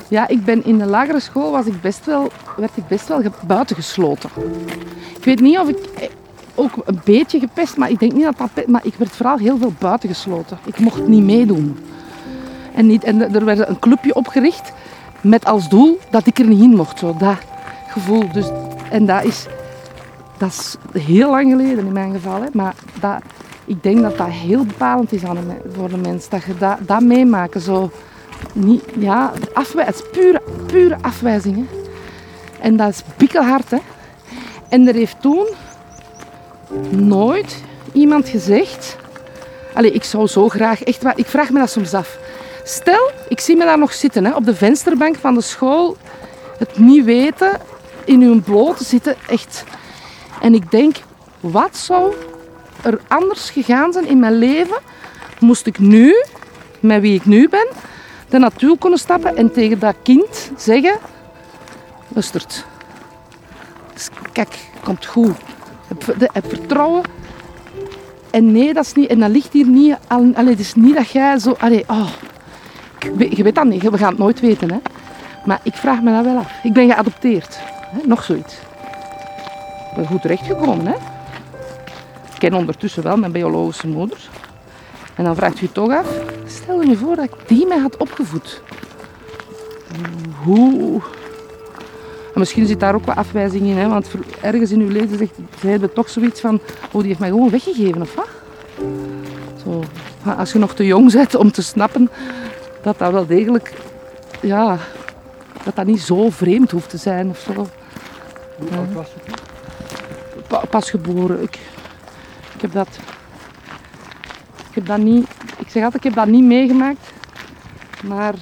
Ja, 0.07 0.27
ik 0.27 0.45
ben 0.45 0.65
in 0.65 0.77
de 0.77 0.85
lagere 0.85 1.19
school 1.19 1.51
was 1.51 1.65
ik 1.65 1.81
best 1.81 2.05
wel, 2.05 2.31
werd 2.57 2.77
ik 2.77 2.87
best 2.87 3.07
wel 3.07 3.21
buitengesloten. 3.47 4.29
Ik 5.17 5.23
weet 5.25 5.39
niet 5.39 5.59
of 5.59 5.69
ik 5.69 5.77
eh, 5.77 6.09
ook 6.55 6.71
een 6.85 7.01
beetje 7.03 7.39
gepest, 7.39 7.77
maar 7.77 7.89
ik 7.89 7.99
denk 7.99 8.13
niet 8.13 8.23
dat 8.23 8.37
dat... 8.37 8.67
Maar 8.67 8.85
ik 8.85 8.93
werd 8.95 9.11
vooral 9.11 9.37
heel 9.37 9.57
veel 9.57 9.73
buitengesloten. 9.77 10.59
Ik 10.65 10.79
mocht 10.79 11.07
niet 11.07 11.23
meedoen. 11.23 11.77
En, 12.75 12.87
niet, 12.87 13.03
en 13.03 13.33
er 13.33 13.45
werd 13.45 13.67
een 13.67 13.79
clubje 13.79 14.15
opgericht 14.15 14.71
met 15.21 15.45
als 15.45 15.69
doel 15.69 15.99
dat 16.09 16.27
ik 16.27 16.39
er 16.39 16.47
niet 16.47 16.61
in 16.61 16.75
mocht. 16.75 16.99
Zo, 16.99 17.15
dat 17.17 17.37
gevoel. 17.87 18.31
Dus, 18.31 18.47
en 18.89 19.05
dat 19.05 19.23
is, 19.23 19.45
dat 20.41 20.49
is 20.49 21.01
heel 21.01 21.29
lang 21.29 21.51
geleden 21.51 21.85
in 21.85 21.93
mijn 21.93 22.13
geval. 22.13 22.41
Hè. 22.41 22.47
Maar 22.53 22.75
dat, 22.99 23.21
ik 23.65 23.83
denk 23.83 24.01
dat 24.01 24.17
dat 24.17 24.27
heel 24.27 24.65
bepalend 24.65 25.11
is 25.11 25.23
aan 25.23 25.57
voor 25.73 25.89
de 25.89 25.97
mens. 25.97 26.29
Dat 26.29 26.43
je 26.43 26.53
dat, 26.85 27.01
meemaken. 27.01 27.61
Zo, 27.61 27.91
niet, 28.53 28.83
ja, 28.97 29.31
is 29.87 30.01
pure, 30.11 30.41
pure 30.65 30.97
afwijzing. 31.01 31.67
En 32.59 32.77
dat 32.77 32.89
is 32.89 33.03
bikkelhard. 33.17 33.69
Hè. 33.69 33.77
En 34.69 34.87
er 34.87 34.93
heeft 34.93 35.21
toen 35.21 35.47
nooit 36.89 37.63
iemand 37.91 38.29
gezegd... 38.29 38.97
Allee, 39.73 39.91
ik 39.91 40.03
zou 40.03 40.27
zo 40.27 40.49
graag... 40.49 40.83
Echt 40.83 41.03
ik 41.15 41.27
vraag 41.27 41.49
me 41.49 41.59
dat 41.59 41.69
soms 41.69 41.93
af. 41.93 42.17
Stel, 42.63 43.11
ik 43.27 43.39
zie 43.39 43.55
me 43.55 43.65
daar 43.65 43.77
nog 43.77 43.93
zitten 43.93 44.25
hè, 44.25 44.35
op 44.35 44.45
de 44.45 44.55
vensterbank 44.55 45.15
van 45.15 45.33
de 45.33 45.41
school. 45.41 45.97
Het 46.57 46.79
niet 46.79 47.05
weten, 47.05 47.51
in 48.05 48.21
uw 48.21 48.41
bloot 48.41 48.79
zitten, 48.79 49.15
echt. 49.27 49.63
En 50.41 50.53
ik 50.53 50.71
denk, 50.71 50.95
wat 51.39 51.77
zou 51.77 52.13
er 52.83 52.99
anders 53.07 53.49
gegaan 53.49 53.93
zijn 53.93 54.07
in 54.07 54.19
mijn 54.19 54.37
leven? 54.37 54.77
Moest 55.39 55.65
ik 55.65 55.79
nu, 55.79 56.15
met 56.79 57.01
wie 57.01 57.15
ik 57.15 57.25
nu 57.25 57.49
ben, 57.49 57.67
de 58.29 58.37
natuur 58.37 58.77
kunnen 58.77 58.99
stappen 58.99 59.35
en 59.35 59.51
tegen 59.51 59.79
dat 59.79 59.95
kind 60.03 60.51
zeggen: 60.57 60.97
Lustert. 62.07 62.65
Kijk, 64.31 64.59
komt 64.83 65.05
goed. 65.05 65.35
Heb, 66.33 66.47
vertrouwen. 66.47 67.03
En 68.29 68.51
nee, 68.51 68.73
dat 68.73 68.85
is 68.85 68.93
niet. 68.93 69.09
En 69.09 69.19
dat 69.19 69.29
ligt 69.29 69.53
hier 69.53 69.67
niet. 69.67 69.97
Allee, 70.07 70.49
het 70.49 70.59
is 70.59 70.73
niet 70.73 70.95
dat 70.95 71.09
jij 71.09 71.39
zo. 71.39 71.55
Allee, 71.59 71.83
oh, 71.87 72.09
je 73.29 73.43
weet 73.43 73.55
dat 73.55 73.65
niet, 73.65 73.89
we 73.89 73.97
gaan 73.97 74.09
het 74.09 74.17
nooit 74.17 74.39
weten. 74.39 74.71
Hè. 74.71 74.79
Maar 75.45 75.59
ik 75.63 75.73
vraag 75.73 76.01
me 76.01 76.11
dat 76.11 76.23
wel 76.23 76.37
af. 76.37 76.51
Ik 76.63 76.73
ben 76.73 76.89
geadopteerd. 76.89 77.59
Nog 78.03 78.23
zoiets. 78.23 78.55
Ben 79.95 80.07
goed 80.07 80.21
terechtgekomen. 80.21 80.85
Hè. 80.85 80.93
Ik 82.33 82.39
ken 82.49 82.53
ondertussen 82.53 83.03
wel 83.03 83.17
mijn 83.17 83.31
biologische 83.31 83.87
moeder. 83.87 84.17
En 85.15 85.23
dan 85.23 85.35
vraagt 85.35 85.61
u 85.61 85.67
toch 85.67 85.91
af, 85.91 86.07
stel 86.45 86.81
je 86.81 86.97
voor 86.97 87.15
dat 87.15 87.25
ik 87.25 87.31
die 87.47 87.67
mij 87.67 87.77
had 87.77 87.97
opgevoed. 87.97 88.61
Hoe... 90.43 91.01
En 92.33 92.39
misschien 92.39 92.65
zit 92.65 92.79
daar 92.79 92.95
ook 92.95 93.05
wat 93.05 93.15
afwijzing 93.15 93.63
in, 93.63 93.77
hè? 93.77 93.87
want 93.87 94.09
ergens 94.41 94.71
in 94.71 94.79
uw 94.79 94.89
leven 94.89 95.17
zegt, 95.17 95.33
ze 95.61 95.89
toch 95.93 96.09
zoiets 96.09 96.41
van, 96.41 96.59
oh 96.91 96.99
die 96.99 97.07
heeft 97.07 97.19
mij 97.19 97.29
gewoon 97.29 97.49
weggegeven, 97.49 98.01
of 98.01 98.15
wat? 98.15 98.27
Zo, 99.63 99.83
als 100.37 100.51
je 100.51 100.59
nog 100.59 100.73
te 100.73 100.85
jong 100.85 101.11
bent 101.11 101.35
om 101.35 101.51
te 101.51 101.61
snappen 101.61 102.09
dat 102.81 102.97
dat 102.97 103.11
wel 103.11 103.25
degelijk, 103.25 103.73
ja, 104.41 104.77
dat 105.63 105.75
dat 105.75 105.85
niet 105.85 106.01
zo 106.01 106.29
vreemd 106.29 106.71
hoeft 106.71 106.89
te 106.89 106.97
zijn 106.97 107.29
of 107.29 107.39
zo. 107.39 107.67
Was 108.93 109.07
Pas 110.69 110.89
geboren. 110.89 111.41
Ik, 111.41 111.59
ik 112.55 112.61
heb 112.61 112.71
dat, 112.71 112.99
ik 114.69 114.75
heb 114.75 114.85
dat 114.85 114.97
niet, 114.97 115.27
ik 115.57 115.69
zeg 115.69 115.83
altijd, 115.83 115.95
ik 115.95 116.03
heb 116.03 116.13
dat 116.13 116.27
niet 116.27 116.43
meegemaakt, 116.43 117.11
maar 118.03 118.33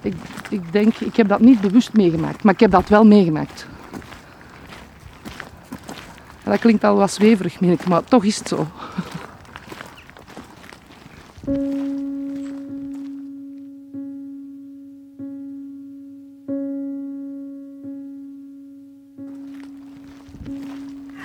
ik, 0.00 0.14
ik 0.48 0.72
denk, 0.72 0.96
ik 0.96 1.16
heb 1.16 1.28
dat 1.28 1.40
niet 1.40 1.60
bewust 1.60 1.92
meegemaakt, 1.92 2.42
maar 2.42 2.54
ik 2.54 2.60
heb 2.60 2.70
dat 2.70 2.88
wel 2.88 3.04
meegemaakt. 3.04 3.66
dat 6.44 6.58
klinkt 6.58 6.84
al 6.84 6.96
wat 6.96 7.12
zweverig, 7.12 7.60
meen 7.60 7.70
ik, 7.70 7.86
maar 7.86 8.04
toch 8.04 8.24
is 8.24 8.38
het 8.38 8.48
zo. 8.48 8.66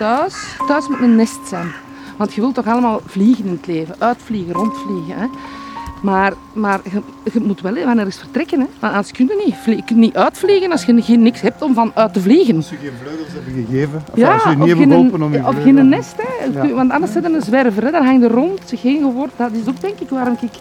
Thuis, 0.02 0.58
thuis 0.68 0.88
moet 0.88 1.02
een 1.02 1.16
nest 1.16 1.48
zijn. 1.48 1.72
Want 2.18 2.34
je 2.34 2.42
wilt 2.42 2.56
toch 2.56 2.68
allemaal 2.68 3.02
vliegen 3.06 3.46
in 3.46 3.52
het 3.52 3.68
leven. 3.68 3.96
Uitvliegen, 3.98 4.54
rondvliegen. 4.54 5.16
Hè? 5.16 5.26
Maar, 6.02 6.34
maar 6.54 6.80
je, 6.84 7.02
je, 7.34 7.40
moet 7.40 7.62
wel 7.62 7.74
wanneer 7.74 8.06
eens 8.06 8.18
vertrekken. 8.18 8.60
Hè? 8.60 8.66
Want 8.80 8.94
anders 8.94 9.12
kun 9.12 9.28
je 9.28 9.44
niet. 9.46 9.78
Je 9.78 9.84
kunt 9.86 10.00
niet 10.00 10.16
uitvliegen 10.16 10.72
als 10.72 10.84
je 10.84 11.02
geen 11.02 11.22
niks 11.22 11.42
hebt 11.42 11.62
om 11.62 11.74
van 11.74 11.92
uit 11.96 12.14
te 12.14 12.22
vliegen. 12.22 12.56
Als 12.56 12.70
je 12.70 12.76
geen 12.76 12.92
vleugels 13.02 13.34
hebt 13.34 13.68
gegeven. 13.68 14.04
Of 14.12 14.18
ja, 14.18 14.34
als 14.34 14.44
je 14.44 14.50
niet 14.50 14.68
hebt 14.68 14.82
geholpen 14.82 15.22
om 15.22 15.34
je 15.34 15.48
Of 15.48 15.62
geen 15.64 15.90
nest. 15.90 16.16
Hè? 16.18 16.46
Ja. 16.46 16.74
Want 16.74 16.92
anders 16.92 17.12
zit 17.12 17.24
er 17.24 17.34
een 17.34 17.42
zwerver. 17.42 17.84
Hè? 17.84 17.92
Daar 17.92 18.06
hangt 18.06 18.24
er 18.24 18.32
rond. 18.32 18.62
Geen 18.76 19.00
gehoord. 19.00 19.32
Dat 19.36 19.52
is 19.52 19.68
ook 19.68 19.82
denk 19.82 20.00
ik 20.00 20.10
waarom 20.10 20.38
ik 20.42 20.60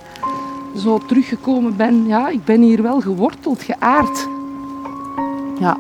zo 0.77 0.99
teruggekomen 0.99 1.77
ben. 1.77 2.07
Ja, 2.07 2.29
ik 2.29 2.45
ben 2.45 2.61
hier 2.61 2.83
wel 2.83 3.01
geworteld, 3.01 3.63
geaard. 3.63 4.29
Ja. 5.59 5.77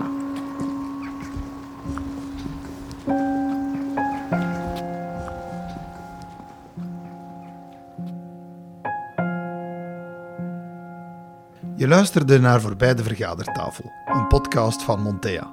Je 11.80 11.88
luisterde 11.88 12.40
naar 12.40 12.60
Voorbij 12.60 12.94
de 12.94 13.02
Vergadertafel, 13.02 13.92
een 14.06 14.26
podcast 14.26 14.82
van 14.82 15.02
Montea. 15.02 15.52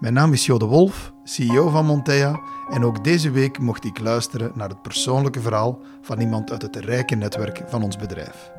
Mijn 0.00 0.14
naam 0.14 0.32
is 0.32 0.46
Jode 0.46 0.64
Wolf, 0.64 1.12
CEO 1.24 1.68
van 1.68 1.86
Montea, 1.86 2.40
en 2.70 2.84
ook 2.84 3.04
deze 3.04 3.30
week 3.30 3.58
mocht 3.58 3.84
ik 3.84 3.98
luisteren 3.98 4.52
naar 4.54 4.68
het 4.68 4.82
persoonlijke 4.82 5.40
verhaal 5.40 5.78
van 6.02 6.20
iemand 6.20 6.50
uit 6.50 6.62
het 6.62 6.76
rijke 6.76 7.14
netwerk 7.14 7.62
van 7.66 7.82
ons 7.82 7.96
bedrijf. 7.96 8.50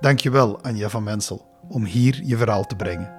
Dankjewel, 0.00 0.62
Anja 0.62 0.88
van 0.88 1.02
Mensel, 1.02 1.46
om 1.68 1.84
hier 1.84 2.20
je 2.24 2.36
verhaal 2.36 2.64
te 2.66 2.76
brengen. 2.76 3.12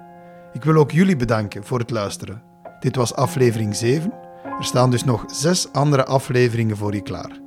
Ik 0.52 0.64
wil 0.64 0.76
ook 0.76 0.90
jullie 0.90 1.16
bedanken 1.16 1.64
voor 1.64 1.78
het 1.78 1.90
luisteren. 1.90 2.42
Dit 2.80 2.96
was 2.96 3.14
aflevering 3.14 3.76
7. 3.76 4.12
Er 4.58 4.64
staan 4.64 4.90
dus 4.90 5.04
nog 5.04 5.24
zes 5.26 5.72
andere 5.72 6.04
afleveringen 6.04 6.76
voor 6.76 6.94
je 6.94 7.02
klaar. 7.02 7.40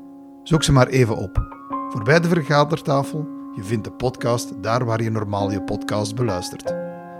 Zoek 0.43 0.63
ze 0.63 0.71
maar 0.71 0.88
even 0.88 1.17
op. 1.17 1.47
Voorbij 1.89 2.19
de 2.19 2.28
Vergadertafel 2.28 3.41
je 3.55 3.63
vindt 3.63 3.83
de 3.83 3.91
podcast 3.91 4.63
daar 4.63 4.85
waar 4.85 5.01
je 5.01 5.09
normaal 5.09 5.51
je 5.51 5.61
podcast 5.61 6.15
beluistert. 6.15 6.73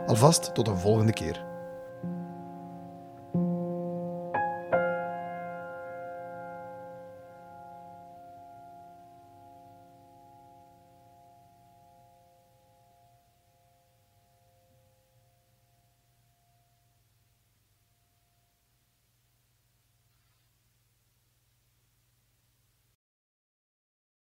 Alvast 0.06 0.56
tot 0.56 0.68
een 0.68 0.78
volgende 0.78 1.14
keer. 1.14 1.53